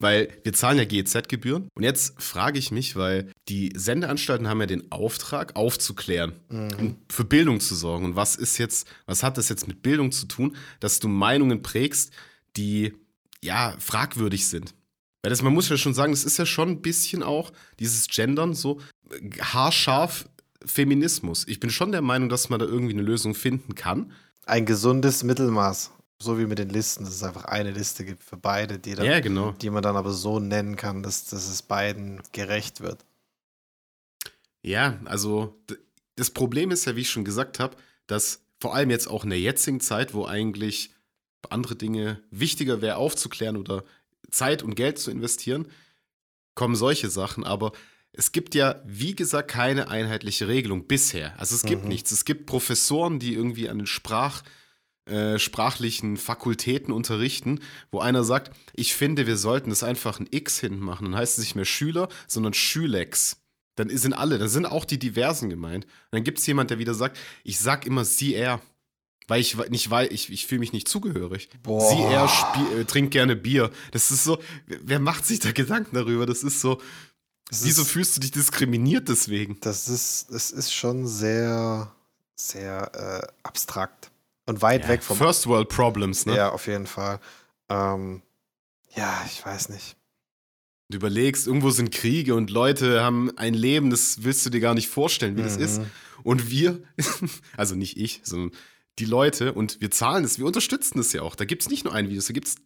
[0.01, 1.68] weil wir zahlen ja GEZ-Gebühren.
[1.75, 7.25] Und jetzt frage ich mich, weil die Sendeanstalten haben ja den Auftrag, aufzuklären und für
[7.25, 8.05] Bildung zu sorgen.
[8.05, 11.62] Und was ist jetzt, was hat das jetzt mit Bildung zu tun, dass du Meinungen
[11.62, 12.12] prägst,
[12.59, 12.92] die
[13.42, 14.75] ja fragwürdig sind?
[15.23, 18.09] Weil das, man muss ja schon sagen, das ist ja schon ein bisschen auch dieses
[18.09, 18.79] Gendern so
[19.40, 20.27] haarscharf
[20.64, 21.46] Feminismus.
[21.48, 24.12] Ich bin schon der Meinung, dass man da irgendwie eine Lösung finden kann.
[24.46, 25.90] ein gesundes Mittelmaß.
[26.20, 29.05] So wie mit den Listen, dass es einfach eine Liste gibt für beide, die, dann,
[29.05, 29.53] Ja, genau.
[29.53, 33.05] die man dann aber so nennen kann, dass, dass es beiden gerecht wird.
[34.62, 35.59] Ja, also
[36.16, 39.31] das Problem ist ja, wie ich schon gesagt habe, dass vor allem jetzt auch in
[39.31, 40.94] der jetzigen Zeit, wo eigentlich
[41.50, 43.85] andere Dinge wichtiger wäre aufzuklären oder
[44.31, 45.68] Zeit und Geld zu investieren,
[46.55, 47.44] kommen solche Sachen.
[47.44, 47.72] Aber
[48.16, 51.38] es gibt ja, wie gesagt, keine einheitliche Regelung bisher.
[51.38, 51.88] Also es gibt Mhm.
[51.88, 52.12] nichts.
[52.12, 54.42] Es gibt Professoren, die irgendwie an den Sprach,
[55.07, 60.61] äh, sprachlichen Fakultäten unterrichten, wo einer sagt, ich finde, wir sollten das einfach ein X
[60.61, 61.05] hinten machen.
[61.07, 63.37] Dann heißt es nicht mehr Schüler, sondern Schülex.
[63.77, 65.85] Dann sind alle, dann sind auch die Diversen gemeint.
[65.85, 68.62] Und dann gibt es jemand, der wieder sagt, ich sag immer sie, er.
[69.27, 71.48] Weil ich nicht weil ich, ich fühle mich nicht zugehörig.
[71.62, 71.90] Boah.
[71.90, 73.70] Sie, er äh, trinkt gerne Bier.
[73.90, 76.27] Das ist so, wer macht sich da Gedanken darüber?
[76.27, 76.81] Das ist so,
[77.48, 79.59] Das wieso ist, fühlst du dich diskriminiert deswegen?
[79.61, 81.92] das ist, das ist schon sehr,
[82.35, 84.11] sehr äh, abstrakt.
[84.46, 85.16] Und weit weg vom.
[85.16, 86.37] First World Problems, ne?
[86.37, 87.18] Ja, auf jeden Fall.
[87.68, 88.22] Ähm,
[88.94, 89.96] ja, ich weiß nicht.
[90.90, 94.74] Du überlegst, irgendwo sind Kriege und Leute haben ein Leben, das willst du dir gar
[94.74, 95.80] nicht vorstellen, wie das ist.
[95.80, 95.90] Mhm.
[96.22, 96.83] Und wir,
[97.57, 98.52] also nicht ich, sondern
[98.98, 101.35] die Leute, und wir zahlen es, wir unterstützen es ja auch.
[101.35, 102.57] Da gibt es nicht nur ein Video, da gibt es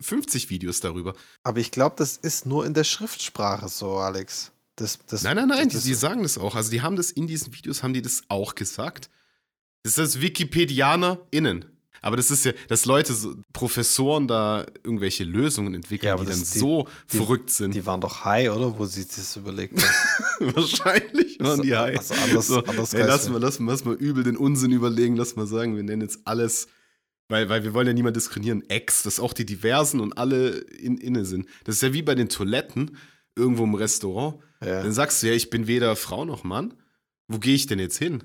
[0.00, 1.14] 50 Videos darüber.
[1.42, 4.52] Aber ich glaube, das ist nur in der Schriftsprache so, Alex.
[4.76, 6.54] Das, das, Nein, nein, nein, die, das, die sagen das auch.
[6.54, 9.10] Also die haben das in diesen Videos, haben die das auch gesagt.
[9.82, 11.64] Das ist das WikipedianerInnen.
[12.02, 16.38] Aber das ist ja, dass Leute, so, Professoren da irgendwelche Lösungen entwickeln, Ja, die dann
[16.38, 17.74] die- so die- verrückt sind.
[17.74, 18.78] Die waren doch high, oder?
[18.78, 20.54] Wo sie das überlegt haben.
[20.56, 21.98] Wahrscheinlich waren die high.
[21.98, 25.16] Also anders- so, anders ey, lass mal, lass mal, lass mal übel den Unsinn überlegen,
[25.16, 26.68] lass mal sagen, wir nennen jetzt alles,
[27.28, 30.96] weil, weil wir wollen ja niemand diskriminieren, Ex, dass auch die Diversen und alle in,
[30.98, 31.46] inne sind.
[31.64, 32.96] Das ist ja wie bei den Toiletten
[33.36, 34.36] irgendwo im Restaurant.
[34.64, 34.82] Ja.
[34.82, 36.74] Dann sagst du ja, ich bin weder Frau noch Mann.
[37.28, 38.24] Wo gehe ich denn jetzt hin?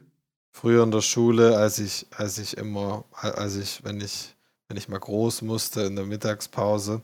[0.53, 4.35] Früher in der Schule, als ich, als ich immer, als ich, wenn ich,
[4.67, 7.01] wenn ich mal groß musste in der Mittagspause,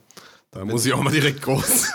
[0.52, 1.86] Da muss ich auch mal direkt groß.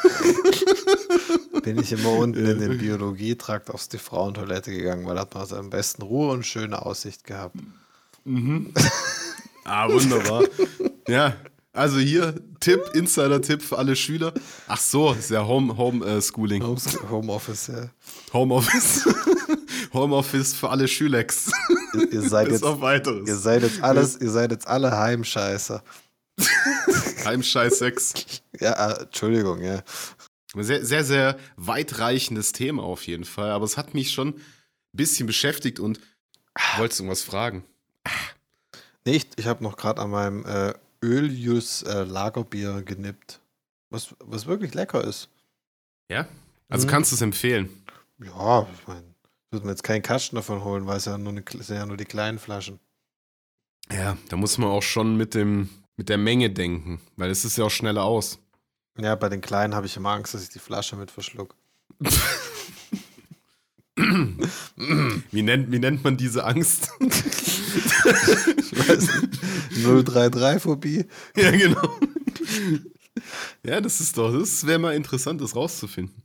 [1.63, 5.41] bin ich immer unten in den Biologietrakt auf die Frauentoilette gegangen, weil da hat man
[5.41, 7.55] also am besten Ruhe und schöne Aussicht gehabt.
[9.63, 10.43] ah, wunderbar.
[11.07, 11.35] ja,
[11.73, 14.33] also hier, Tipp, Insider-Tipp für alle Schüler.
[14.67, 16.63] Ach so, ist ja Home, Home äh, Schooling.
[17.09, 17.89] Homeoffice, ja.
[18.31, 19.07] Homeoffice.
[19.95, 21.51] Homeoffice für alle Schülex.
[21.95, 23.27] Ihr, ihr seid jetzt, auf weiteres.
[23.27, 25.83] ihr seid jetzt alles, ihr seid jetzt alle Heimscheißer.
[27.25, 28.13] Heimscheiß 6.
[28.59, 29.81] Ja, äh, Entschuldigung, ja.
[30.57, 33.51] Sehr, sehr, sehr weitreichendes Thema auf jeden Fall.
[33.51, 34.41] Aber es hat mich schon ein
[34.93, 35.99] bisschen beschäftigt und
[36.77, 37.63] wolltest du irgendwas fragen?
[39.05, 43.39] Nee, ich, ich habe noch gerade an meinem äh, Öljus äh, Lagerbier genippt.
[43.89, 45.29] Was, was wirklich lecker ist.
[46.09, 46.27] Ja?
[46.69, 46.91] Also Mhm.
[46.91, 47.69] kannst du es empfehlen?
[48.23, 49.03] Ja, ich meine,
[49.55, 51.97] würde mir jetzt keinen Kasten davon holen, weil es ja nur, eine, sind ja nur
[51.97, 52.79] die kleinen Flaschen.
[53.91, 57.57] Ja, da muss man auch schon mit, dem, mit der Menge denken, weil es ist
[57.57, 58.39] ja auch schneller aus.
[58.97, 61.55] Ja, bei den kleinen habe ich immer Angst, dass ich die Flasche mit verschluck.
[65.31, 66.89] Wie nennt, wie nennt man diese Angst?
[68.75, 69.39] Ich weiß nicht.
[69.85, 71.05] 033-Phobie.
[71.37, 71.97] ja, genau.
[73.63, 76.23] Ja, das ist doch, das wäre mal interessant, das rauszufinden.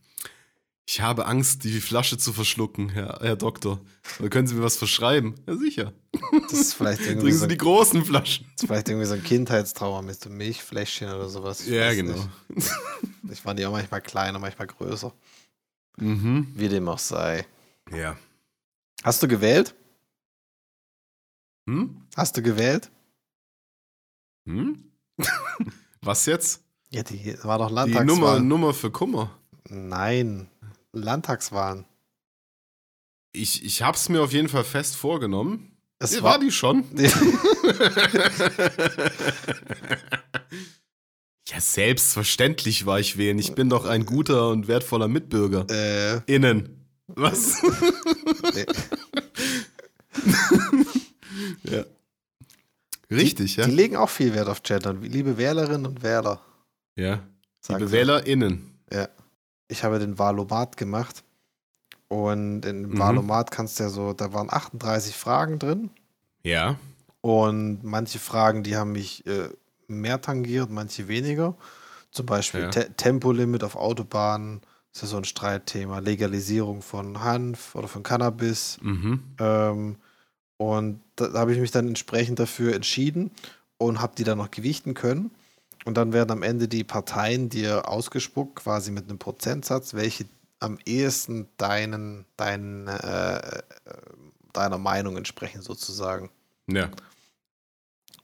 [0.92, 3.80] Ich habe Angst, die Flasche zu verschlucken, Herr, Herr Doktor.
[4.18, 5.36] Oder können Sie mir was verschreiben?
[5.46, 5.92] Ja, sicher.
[6.50, 8.44] Das ist vielleicht irgendwie, Trinken so, Sie die großen Flaschen.
[8.56, 11.60] das ist vielleicht irgendwie so ein Kindheitstrauer mit so Milchfläschchen oder sowas.
[11.60, 12.16] Ich Ja, genau.
[12.48, 12.68] Nicht.
[13.30, 15.14] Ich fand die auch manchmal kleiner, manchmal größer.
[15.96, 16.48] Mhm.
[16.56, 17.46] Wie dem auch sei.
[17.92, 18.16] Ja.
[19.04, 19.76] Hast du gewählt?
[21.68, 22.02] Hm?
[22.16, 22.90] Hast du gewählt?
[24.44, 24.90] Hm?
[26.02, 26.64] Was jetzt?
[26.90, 28.06] Ja, die war doch Die Landtagswahl.
[28.06, 29.38] Nummer, Nummer für Kummer.
[29.68, 30.49] Nein,
[30.92, 31.84] Landtagswahlen.
[33.32, 35.76] Ich, ich hab's mir auf jeden Fall fest vorgenommen.
[35.98, 36.84] Es Ja, war, war die schon?
[41.48, 43.38] Ja, selbstverständlich war ich wählen.
[43.38, 45.66] Ich bin doch ein guter und wertvoller Mitbürger.
[45.68, 46.86] Äh, Innen.
[47.08, 47.60] Was?
[48.54, 48.66] nee.
[51.64, 51.84] ja.
[53.10, 53.64] Richtig, ja?
[53.66, 54.92] Die legen auch viel Wert auf Gender.
[54.94, 56.40] Liebe Wählerinnen und Wähler.
[56.94, 57.26] Ja.
[57.68, 57.92] Liebe sie.
[57.92, 58.78] WählerInnen.
[58.92, 59.08] Ja.
[59.70, 61.22] Ich habe den Valomat gemacht.
[62.08, 62.98] Und in dem Mhm.
[62.98, 65.90] Valomat kannst du ja so, da waren 38 Fragen drin.
[66.42, 66.76] Ja.
[67.20, 69.48] Und manche Fragen, die haben mich äh,
[69.86, 71.54] mehr tangiert, manche weniger.
[72.10, 72.70] Zum Beispiel Ja.
[72.70, 74.60] Te Tempolimit auf Autobahnen.
[74.92, 76.00] Das ist ja so ein Streitthema.
[76.00, 78.78] Legalisierung von Hanf oder von Cannabis.
[78.82, 79.22] Mhm.
[79.38, 79.96] Ähm,
[80.56, 83.30] und da, da habe ich mich dann entsprechend dafür entschieden
[83.78, 85.30] und habe die dann noch gewichten können.
[85.84, 90.26] Und dann werden am Ende die Parteien dir ausgespuckt, quasi mit einem Prozentsatz, welche
[90.58, 93.62] am ehesten deinen, deinen, äh, äh,
[94.52, 96.30] deiner Meinung entsprechen, sozusagen.
[96.66, 96.90] Ja.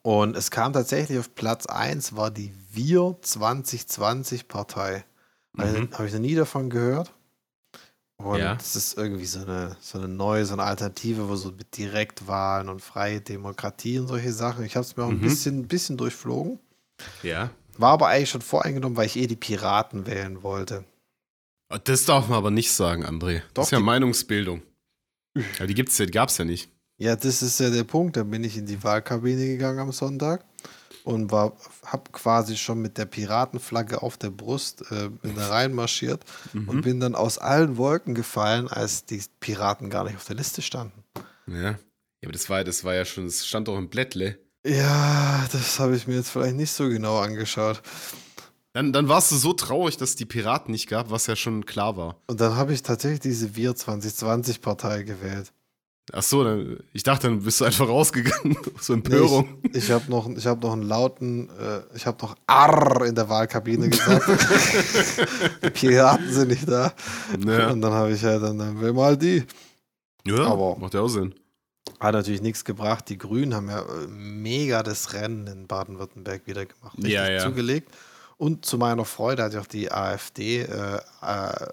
[0.02, 5.04] Und es kam tatsächlich auf Platz 1, war die Wir 2020 Partei.
[5.56, 5.90] Also, Mhm.
[5.92, 7.12] Habe ich noch nie davon gehört.
[8.18, 8.54] Und Ja.
[8.54, 12.68] das ist irgendwie so eine, so eine neue, so eine Alternative, wo so mit Direktwahlen
[12.68, 14.64] und freie Demokratie und solche Sachen.
[14.64, 15.22] Ich habe es mir auch ein Mhm.
[15.22, 16.58] bisschen, bisschen durchflogen.
[17.22, 17.50] Ja.
[17.78, 20.84] War aber eigentlich schon voreingenommen, weil ich eh die Piraten wählen wollte.
[21.72, 23.40] Oh, Das darf man aber nicht sagen, André.
[23.40, 24.62] Doch, das ist ja die- Meinungsbildung.
[25.58, 26.70] Aber die gibt's ja, gab's ja nicht.
[26.98, 28.16] Ja, das ist ja der Punkt.
[28.16, 30.44] Da bin ich in die Wahlkabine gegangen am Sonntag
[31.04, 31.52] und war,
[31.84, 36.68] hab quasi schon mit der Piratenflagge auf der Brust äh, bin da reinmarschiert Mhm.
[36.70, 40.62] und bin dann aus allen Wolken gefallen, als die Piraten gar nicht auf der Liste
[40.62, 41.04] standen.
[41.46, 41.54] Ja.
[41.62, 41.78] ja
[42.24, 44.38] aber das war, das war ja schon, es stand doch im Blättle.
[44.66, 47.82] Ja, das habe ich mir jetzt vielleicht nicht so genau angeschaut.
[48.72, 51.64] Dann, dann warst du so traurig, dass es die Piraten nicht gab, was ja schon
[51.64, 52.16] klar war.
[52.26, 55.52] Und dann habe ich tatsächlich diese Wir 2020 Partei gewählt.
[56.12, 58.56] Ach so, dann, ich dachte, dann bist du einfach rausgegangen.
[58.80, 59.58] so Nee, Empörung.
[59.72, 63.14] ich ich habe noch, ich hab noch einen lauten, äh, ich habe noch Arr in
[63.14, 64.24] der Wahlkabine gesagt.
[65.64, 66.92] die Piraten sind nicht da.
[67.44, 67.70] Ja.
[67.70, 69.42] Und dann habe ich ja dann, dann will mal die.
[70.26, 71.34] ja, aber- macht ja auch Sinn.
[72.00, 73.08] Hat natürlich nichts gebracht.
[73.08, 76.96] Die Grünen haben ja äh, mega das Rennen in Baden-Württemberg wieder gemacht.
[76.98, 77.40] Richtig Ja, ja.
[77.40, 77.90] zugelegt.
[78.36, 81.66] Und zu meiner Freude hat ja auch die AfD äh, äh,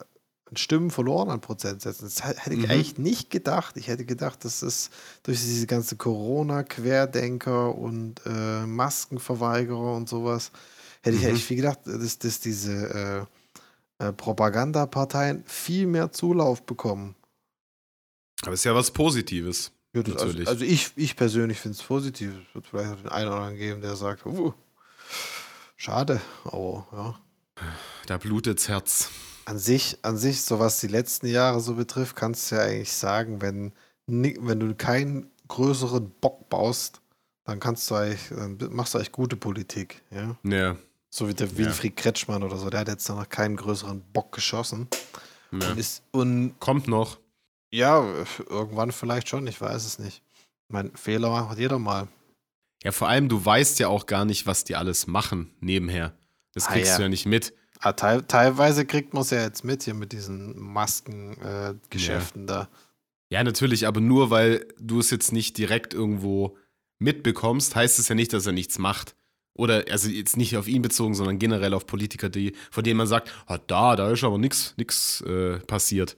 [0.56, 2.06] Stimmen verloren an Prozentsätzen.
[2.08, 2.72] Das hätte ich Mhm.
[2.72, 3.76] eigentlich nicht gedacht.
[3.76, 4.92] Ich hätte gedacht, dass es
[5.24, 10.52] durch diese ganze Corona-Querdenker und äh, Maskenverweigerer und sowas,
[11.02, 11.30] hätte ich Mhm.
[11.30, 13.28] eigentlich viel gedacht, dass, dass diese
[14.00, 17.16] äh, äh, Propagandaparteien viel mehr Zulauf bekommen.
[18.44, 19.72] Aber es ist ja was Positives.
[19.94, 20.48] Ja, also, Natürlich.
[20.48, 22.32] also ich, ich persönlich finde es positiv.
[22.50, 24.54] Es wird vielleicht auch den einen oder anderen geben, der sagt, uh,
[25.78, 27.20] schade, aber ja.
[28.08, 29.10] Da blutet's Herz.
[29.46, 32.94] An sich, an sich, so was die letzten Jahre so betrifft, kannst du ja eigentlich
[32.94, 33.74] sagen, wenn,
[34.08, 37.02] wenn du keinen größeren Bock baust,
[37.44, 40.38] dann kannst du eigentlich, dann machst du eigentlich gute Politik, ja.
[40.44, 40.78] Ja.
[41.10, 44.88] So wie der Wilfried Kretschmann oder so, der hat jetzt noch keinen größeren Bock geschossen.
[45.52, 45.70] ja.
[45.70, 47.20] Und, ist, und Kommt noch.
[47.74, 50.22] Ja, irgendwann vielleicht schon, ich weiß es nicht.
[50.70, 52.08] Mein Fehler macht jeder mal.
[52.84, 56.14] Ja, vor allem, du weißt ja auch gar nicht, was die alles machen nebenher.
[56.54, 56.98] Das Ah, kriegst ja.
[56.98, 57.54] du ja nicht mit.
[57.80, 62.48] Ah, teil, teilweise kriegt man es ja jetzt mit hier mit diesen Maskengeschäften äh, Geschäften
[62.48, 62.70] da.
[63.30, 66.58] Ja, natürlich, aber nur weil du es jetzt nicht direkt irgendwo
[67.00, 69.16] mitbekommst, heißt es ja nicht, dass er nichts macht.
[69.56, 73.08] Oder, also jetzt nicht auf ihn bezogen, sondern generell auf Politiker, die, von denen man
[73.08, 76.16] sagt, ah, da, da ist aber nichts äh, passiert.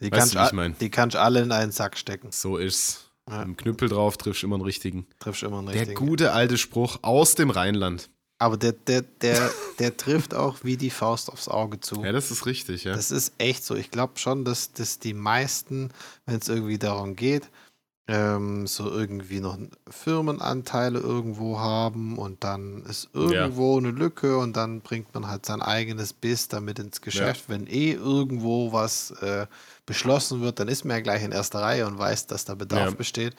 [0.00, 0.76] Die Weißt kannst du, ich mein?
[0.78, 2.28] die kannst alle in einen Sack stecken.
[2.32, 3.10] So ist's.
[3.30, 3.38] Ja.
[3.38, 5.06] Mit dem Knüppel drauf triffst immer einen richtigen.
[5.20, 5.94] Triffst immer einen Der richtigen.
[6.06, 8.10] gute alte Spruch aus dem Rheinland.
[8.38, 12.02] Aber der, der, der, der trifft auch wie die Faust aufs Auge zu.
[12.04, 12.92] Ja, das ist richtig, ja.
[12.94, 13.76] Das ist echt so.
[13.76, 15.90] Ich glaube schon, dass, dass die meisten,
[16.26, 17.48] wenn es irgendwie darum geht,
[18.08, 19.56] ähm, so irgendwie noch
[19.88, 25.62] Firmenanteile irgendwo haben und dann ist irgendwo eine Lücke und dann bringt man halt sein
[25.62, 27.44] eigenes Biss damit ins Geschäft.
[27.48, 29.46] Wenn eh irgendwo was äh,
[29.86, 32.90] beschlossen wird, dann ist man ja gleich in erster Reihe und weiß, dass da Bedarf
[32.90, 32.96] Ja.
[32.96, 33.34] besteht.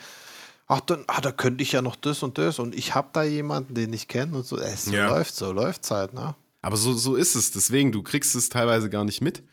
[0.67, 3.23] Ach, dann, ah, da könnte ich ja noch das und das und ich habe da
[3.23, 4.57] jemanden, den ich kenne und so.
[4.57, 5.09] So Ja.
[5.09, 6.35] läuft, so läuft's halt, ne?
[6.61, 7.51] Aber so, so ist es.
[7.51, 9.43] Deswegen, du kriegst es teilweise gar nicht mit,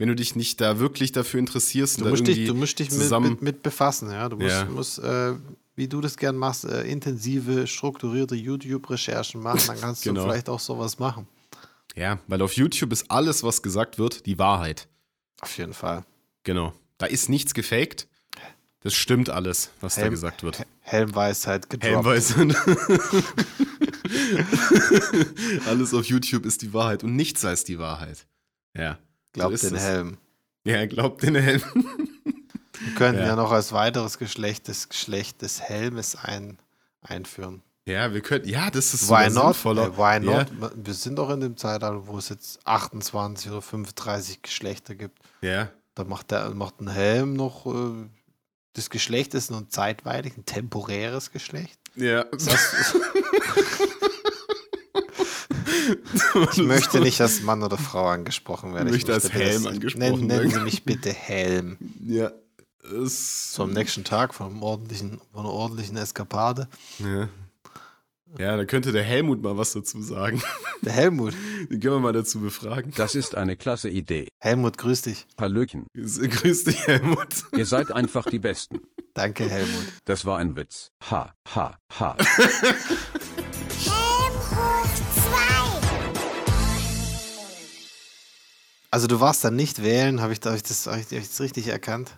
[0.00, 2.00] wenn du dich nicht da wirklich dafür interessierst.
[2.00, 4.28] Du da musst dich, du musst dich mit, zusammen, mit, mit befassen, ja.
[4.30, 4.64] Du musst, Ja.
[4.64, 5.34] musst äh,
[5.76, 10.22] wie du das gern machst, äh, intensive, strukturierte YouTube-Recherchen machen, dann kannst Genau.
[10.24, 11.26] du vielleicht auch sowas machen.
[11.96, 14.88] Ja, weil auf YouTube ist alles, was gesagt wird, die Wahrheit.
[15.42, 16.04] Auf jeden Fall.
[16.44, 16.72] Genau.
[16.98, 18.06] Da ist nichts gefaked.
[18.82, 20.64] Das stimmt alles, was da Helm- gesagt wird.
[20.80, 21.94] Helmweisheit gedroppt.
[21.94, 22.34] Helmweise.
[25.66, 28.26] alles auf YouTube ist die Wahrheit und nichts als die Wahrheit.
[28.76, 28.98] Ja.
[29.32, 29.82] Glaubt so den es.
[29.82, 30.18] Helm.
[30.64, 31.62] Ja, glaubt den Helm.
[32.82, 33.26] Wir können ja.
[33.28, 33.36] Ja.
[33.36, 36.58] noch als weiteres Geschlecht das Geschlecht des Helmes ein,
[37.02, 37.62] einführen.
[37.86, 39.54] Ja, wir können, ja, das ist Why not?
[39.54, 39.86] sinnvoller.
[39.88, 40.72] Äh, why Ja, not?
[40.76, 45.18] Wir sind doch in dem Zeitalter, wo es jetzt 28 oder 35 Geschlechter gibt.
[45.42, 45.70] ja.
[45.96, 48.08] Da macht, der, macht ein Helm noch äh,
[48.74, 51.78] das Geschlecht ist nur zeitweilig, ein temporäres Geschlecht.
[51.96, 52.24] Ja.
[56.52, 58.88] Ich möchte nicht als Mann oder Frau angesprochen werden.
[58.88, 60.50] Ich möchte als bitte Helm das- angesprochen Nennen, nennen werden.
[60.52, 61.76] Sie mich bitte Helm.
[62.06, 62.32] ja.
[63.04, 66.66] So am nächsten Tag von, einem ordentlichen, von einer ordentlichen Eskapade.
[66.98, 67.28] ja.
[68.38, 70.42] ja, da könnte der Helmut mal was dazu sagen.
[70.82, 71.34] Der Helmut.
[71.70, 72.92] Den können wir mal dazu befragen.
[72.96, 74.28] Das ist eine klasse Idee.
[74.40, 75.26] Helmut, grüß dich.
[75.38, 75.86] Hallöchen.
[75.94, 77.28] Grüß dich, Helmut.
[77.54, 78.80] Ihr seid einfach die Besten.
[79.12, 79.84] Danke, Helmut.
[80.06, 80.88] Das war ein Witz.
[81.10, 82.16] Ha, ha, ha.
[88.90, 91.68] Also du warst dann nicht wählen, habe ich, hab ich, das, hab ich, das richtig
[91.68, 92.16] erkannt?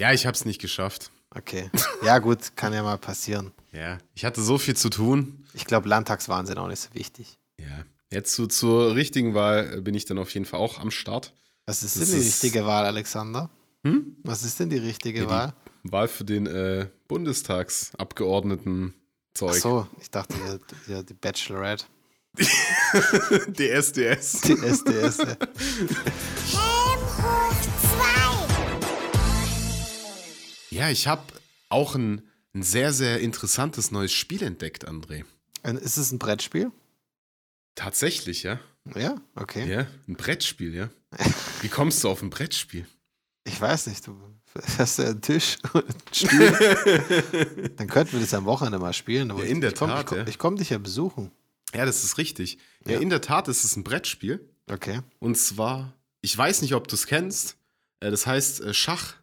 [0.00, 1.10] Ja, ich hab's nicht geschafft.
[1.34, 1.70] Okay.
[2.04, 3.52] Ja gut, kann ja mal passieren.
[3.74, 5.46] Ja, ich hatte so viel zu tun.
[5.54, 7.38] Ich glaube, Landtagswahlen sind auch nicht so wichtig.
[7.58, 7.86] Ja.
[8.10, 11.32] Jetzt zu, zur richtigen Wahl äh, bin ich dann auf jeden Fall auch am Start.
[11.64, 13.48] Was ist Das denn die ist- richtige Wahl, Alexander?
[13.86, 14.14] Hm?
[14.24, 15.54] Was ist denn die richtige Ja, die Wahl?
[15.84, 19.54] Wahl für den äh, Bundestagsabgeordneten Ach Zeug.
[19.54, 20.34] so, ich dachte
[20.86, 21.86] ja die Bachelorette.
[23.56, 24.40] DSDS.
[24.42, 25.18] Die SDS.
[25.18, 25.36] ja.
[26.50, 27.54] Helm hoch
[30.70, 30.76] 2.
[30.76, 31.22] Ja, ich habe
[31.68, 32.22] auch ein,
[32.54, 35.24] ein sehr, sehr interessantes neues Spiel entdeckt, André.
[35.64, 36.70] Ist es ein Brettspiel?
[37.74, 38.58] Tatsächlich, ja.
[38.96, 39.70] Ja, okay.
[39.70, 40.90] Ja, ein Brettspiel, ja.
[41.60, 42.86] Wie kommst du auf ein Brettspiel?
[43.44, 44.16] Ich weiß nicht, du
[44.78, 47.70] hast ja einen Tisch und ein Stuhl.
[47.76, 49.30] Dann könnten wir das am Wochenende mal spielen.
[49.30, 50.26] aber Ja, ich- in der ich komm, Tat, Ich komme ja.
[50.28, 51.30] ich komm dich ja besuchen.
[51.74, 52.58] Ja, das ist richtig.
[52.86, 53.00] Ja, Ja.
[53.00, 54.48] in der Tat ist es ein Brettspiel.
[54.70, 55.00] Okay.
[55.18, 57.56] Und zwar, ich weiß nicht, ob du es kennst.
[58.00, 59.14] Äh, Das heißt äh, Schach.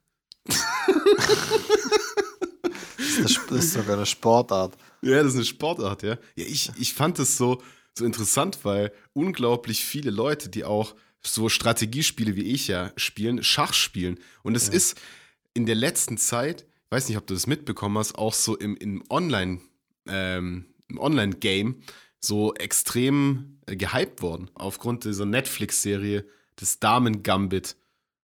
[3.22, 4.78] Das ist, das sogar eine Sportart.
[5.02, 6.18] Ja, das ist eine Sportart, ja.
[6.36, 7.62] Ja, ich, ich fand es so,
[7.98, 13.74] so interessant, weil unglaublich viele Leute, die auch so Strategiespiele wie ich ja spielen, Schach
[13.74, 14.20] spielen.
[14.44, 14.98] Und es ist
[15.54, 18.76] in der letzten Zeit, ich weiß nicht, ob du das mitbekommen hast, auch so im,
[18.78, 19.60] im Online,
[20.08, 21.82] ähm, im Online-Game
[22.20, 24.50] so extrem äh, gehypt worden.
[24.54, 26.26] Aufgrund dieser Netflix-Serie
[26.60, 27.76] des Damen Gambit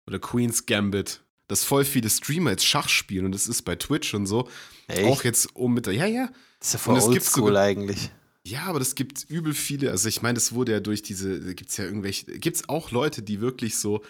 [0.07, 1.21] oder Queen's Gambit.
[1.47, 4.47] Dass voll viele Streamer jetzt Schach spielen und das ist bei Twitch und so.
[4.87, 5.05] Echt?
[5.05, 6.29] Auch jetzt um mit der, ja, ja,
[6.59, 8.09] Das ist ja voll es oldschool eigentlich.
[8.43, 9.91] ja, aber das gibt übel viele.
[9.91, 13.21] Also ich meine, das wurde ja durch diese, da gibt's ja irgendwelche, gibt's auch Leute,
[13.21, 14.01] die wirklich so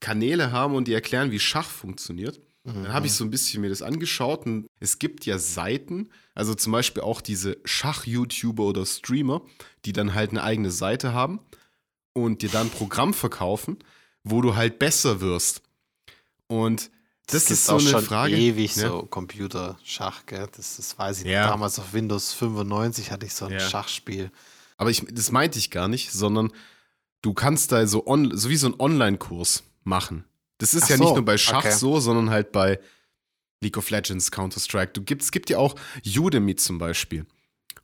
[0.00, 2.40] Kanäle haben und die erklären, wie Schach funktioniert.
[2.64, 6.54] Dann habe ich so ein bisschen mir das angeschaut und es gibt ja Seiten, also
[6.54, 9.42] zum Beispiel auch diese Schach-YouTuber oder Streamer,
[9.84, 11.40] die dann halt eine eigene Seite haben
[12.12, 13.78] und dir dann ein Programm verkaufen,
[14.22, 15.62] wo du halt besser wirst.
[16.46, 16.90] Und
[17.26, 18.36] das, gibt's ist so auch eine schon Frage.
[18.36, 18.88] ewig ne?
[18.88, 20.48] so Computerschach, gell?
[20.54, 21.26] Das, das weiß ich.
[21.26, 21.48] Ja.
[21.48, 23.60] Damals auf Windows 95 hatte ich so ein Ja.
[23.60, 24.30] Schachspiel.
[24.76, 26.52] Aber ich, das meinte ich gar nicht, sondern
[27.22, 30.24] du kannst da so, on, so wie so einen Online-Kurs machen.
[30.62, 31.72] Das ist Ach ja so, nicht nur bei Schach okay.
[31.74, 32.78] so, sondern halt bei
[33.60, 34.92] League of Legends, Counter-Strike.
[35.18, 35.74] Es gibt ja auch
[36.16, 37.26] Udemy zum Beispiel.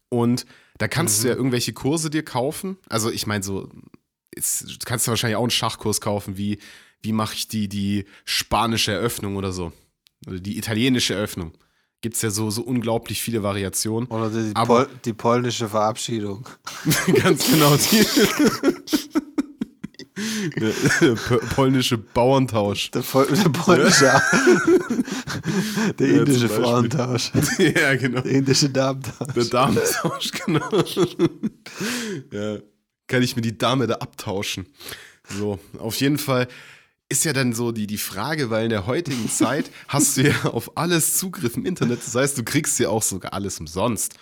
[0.09, 0.47] Und
[0.79, 1.23] da kannst Mhm.
[1.23, 2.77] du ja irgendwelche Kurse dir kaufen.
[2.89, 3.69] Also ich meine so,
[4.35, 6.59] jetzt, kannst du wahrscheinlich auch einen Schachkurs kaufen, wie,
[7.03, 9.73] wie mache ich die, die spanische Eröffnung oder so.
[10.27, 11.53] Oder die italienische Eröffnung.
[12.01, 14.09] Gibt es ja so, so unglaublich viele Variationen.
[14.09, 16.49] Oder die, Aber- Pol die polnische Verabschiedung.
[17.23, 17.77] Ganz genau.
[17.77, 18.07] Die
[20.51, 22.91] der po- polnische Bauerntausch.
[22.91, 24.05] Der, Pol der polnische.
[25.99, 26.65] der Ja, indische zum Beispiel.
[26.65, 27.31] Frauentausch.
[27.59, 28.21] ja, genau.
[28.23, 29.33] Der indische Damentausch.
[29.35, 30.85] Der Damentausch, genau.
[32.33, 32.59] ja.
[33.07, 34.67] Kann ich mir die Dame da abtauschen.
[35.39, 36.47] So, auf jeden Fall
[37.09, 40.45] ist ja dann so die, die Frage, weil in der heutigen Zeit hast du ja
[40.45, 42.01] auf alles Zugriff im Internet.
[42.05, 44.15] Das heißt, du kriegst ja auch sogar alles umsonst.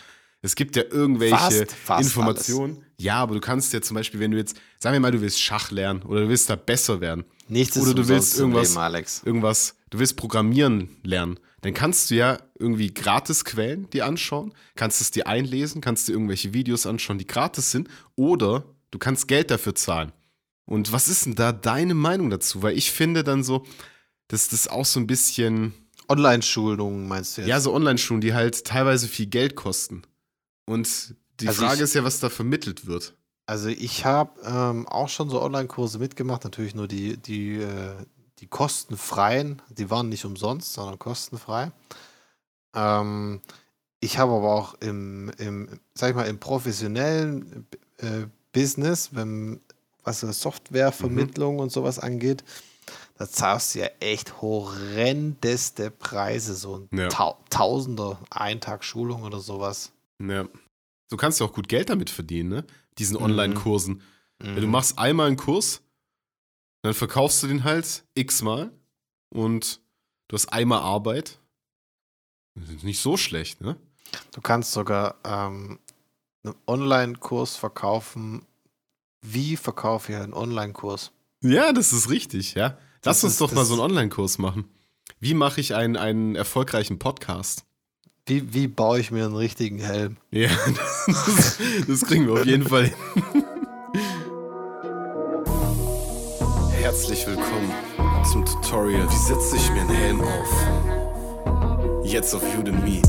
[0.43, 2.85] Es gibt ja irgendwelche Fast, fast Informationen.
[2.99, 5.41] Ja, aber du kannst ja zum Beispiel, wenn du jetzt, sagen wir mal, du willst
[5.41, 7.25] Schach lernen oder du willst da besser werden.
[7.49, 9.23] Nichts ist oder du willst irgendwas, Leben, Alex.
[9.25, 15.01] irgendwas, du willst Programmieren lernen, dann kannst du ja irgendwie gratis Quellen dir anschauen, kannst
[15.01, 19.51] es dir einlesen, kannst dir irgendwelche Videos anschauen, die gratis sind, oder du kannst Geld
[19.51, 20.13] dafür zahlen.
[20.65, 22.63] Und was ist denn da deine Meinung dazu?
[22.63, 23.65] Weil ich finde dann so,
[24.29, 25.75] dass das auch so ein bisschen,
[26.09, 27.49] Online-Schulungen meinst du jetzt?
[27.49, 30.03] ja, so Online-Schulen, die halt teilweise viel Geld kosten.
[30.67, 33.15] Und die Also Frage ich- ist ja, was da vermittelt wird.
[33.47, 37.95] Also ich habe ähm, auch schon so Online-Kurse mitgemacht, natürlich nur die, die, äh,
[38.41, 41.71] die kostenfreien, die waren nicht umsonst, sondern kostenfrei.
[42.75, 43.41] Ähm,
[44.01, 47.67] ich habe aber auch im, im, sag ich mal, im professionellen
[47.99, 49.61] äh, Business, wenn,
[50.03, 52.43] was so Softwarevermittlung und sowas angeht,
[53.17, 57.09] da zahlst du ja echt horrendeste Preise, so ein Ja.
[57.09, 59.93] Tau Tausender, ein Tag Schulung oder sowas.
[60.23, 60.49] Ja.
[61.11, 62.65] Du kannst ja auch gut Geld damit verdienen, ne?
[62.99, 63.23] Diesen Mhm.
[63.25, 64.03] Online-Kursen.
[64.43, 65.83] Ja, du machst einmal einen Kurs,
[66.83, 68.71] dann verkaufst du den halt x-mal
[69.31, 69.81] und
[70.29, 71.39] du hast einmal Arbeit.
[72.55, 73.77] Das ist nicht so schlecht, ne?
[74.33, 75.79] Du kannst sogar ähm,
[76.45, 78.47] einen Online-Kurs verkaufen.
[79.23, 81.13] Wie verkaufe ich einen Online-Kurs?
[81.43, 82.79] Ja, das ist richtig, ja.
[83.05, 84.69] Lass Das uns ist- doch mal so einen Online-Kurs machen.
[85.21, 87.66] Wie mache ich einen, einen erfolgreichen Podcast?
[88.29, 90.17] Wie, wie baue ich mir einen richtigen Helm?
[90.33, 90.49] Ja,
[91.07, 93.45] das, das kriegen wir auf jeden Fall hin.
[96.73, 97.73] Herzlich willkommen
[98.29, 99.09] zum Tutorial.
[99.09, 102.05] Wie setze ich mir einen Helm auf?
[102.05, 103.01] Jetzt auf Udemy.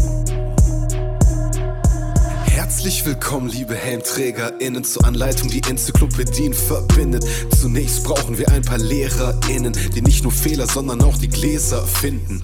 [2.45, 7.25] Herzlich willkommen, liebe HelmträgerInnen, zur Anleitung, die Enzyklopädien verbindet.
[7.59, 12.43] Zunächst brauchen wir ein paar LehrerInnen, die nicht nur Fehler, sondern auch die Gläser finden.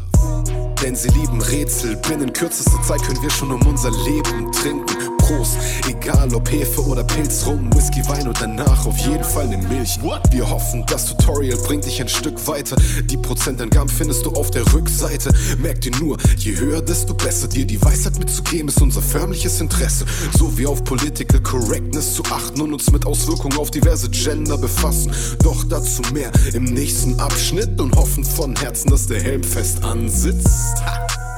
[0.83, 1.95] Denn sie lieben Rätsel.
[1.95, 5.22] Binnen kürzester Zeit können wir schon um unser Leben trinken.
[5.23, 5.57] Prost,
[5.87, 9.97] egal ob Hefe oder Pilz, Rum, Whisky, Wein und danach auf jeden Fall eine Milch.
[10.31, 12.75] Wir hoffen, das Tutorial bringt dich ein Stück weiter.
[13.05, 15.31] Die Prozentangaben findest du auf der Rückseite.
[15.59, 17.47] Merk dir nur, je höher, desto besser.
[17.47, 20.05] Dir die Weisheit mitzugeben ist unser förmliches Interesse.
[20.37, 25.13] So wie auf Political Correctness zu achten und uns mit Auswirkungen auf diverse Gender befassen.
[25.41, 30.83] Doch dazu mehr im nächsten Abschnitt und hoffen von Herzen, dass der Helm fest ansitzt.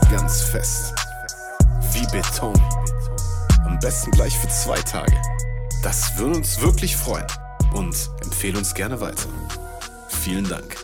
[0.10, 0.94] Ganz fest.
[1.94, 2.54] Wie Beton.
[3.66, 5.16] Am besten gleich für zwei Tage.
[5.84, 7.28] Das würde uns wirklich freuen.
[7.74, 9.28] Und empfehle uns gerne weiter.
[10.08, 10.78] Vielen Dank.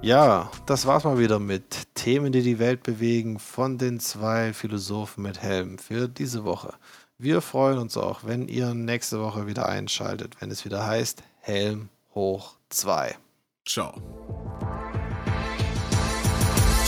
[0.00, 5.22] Ja, das war's mal wieder mit Themen, die die Welt bewegen, von den zwei Philosophen
[5.22, 6.74] mit Helm für diese Woche.
[7.18, 11.88] Wir freuen uns auch, wenn ihr nächste Woche wieder einschaltet, wenn es wieder heißt Helm
[12.14, 13.14] hoch 2.
[13.64, 13.94] Ciao.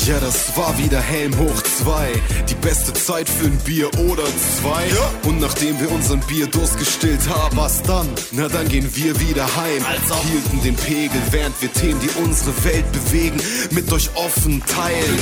[0.07, 2.13] Ja, das war wieder Helm hoch 2.
[2.51, 4.87] Die beste Zeit für ein Bier oder zwei.
[5.27, 8.07] Und nachdem wir unseren Bierdurst gestillt haben, was dann?
[8.33, 9.83] Na, dann gehen wir wieder heim.
[9.87, 10.15] Also.
[10.17, 13.41] Hielten den Pegel, während wir Themen, die unsere Welt bewegen,
[13.71, 15.19] mit euch offen teilen.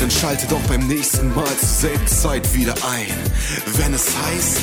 [0.00, 3.06] Dann schaltet auch beim nächsten Mal zur selben Zeit wieder ein.
[3.78, 4.60] Wenn es heißt.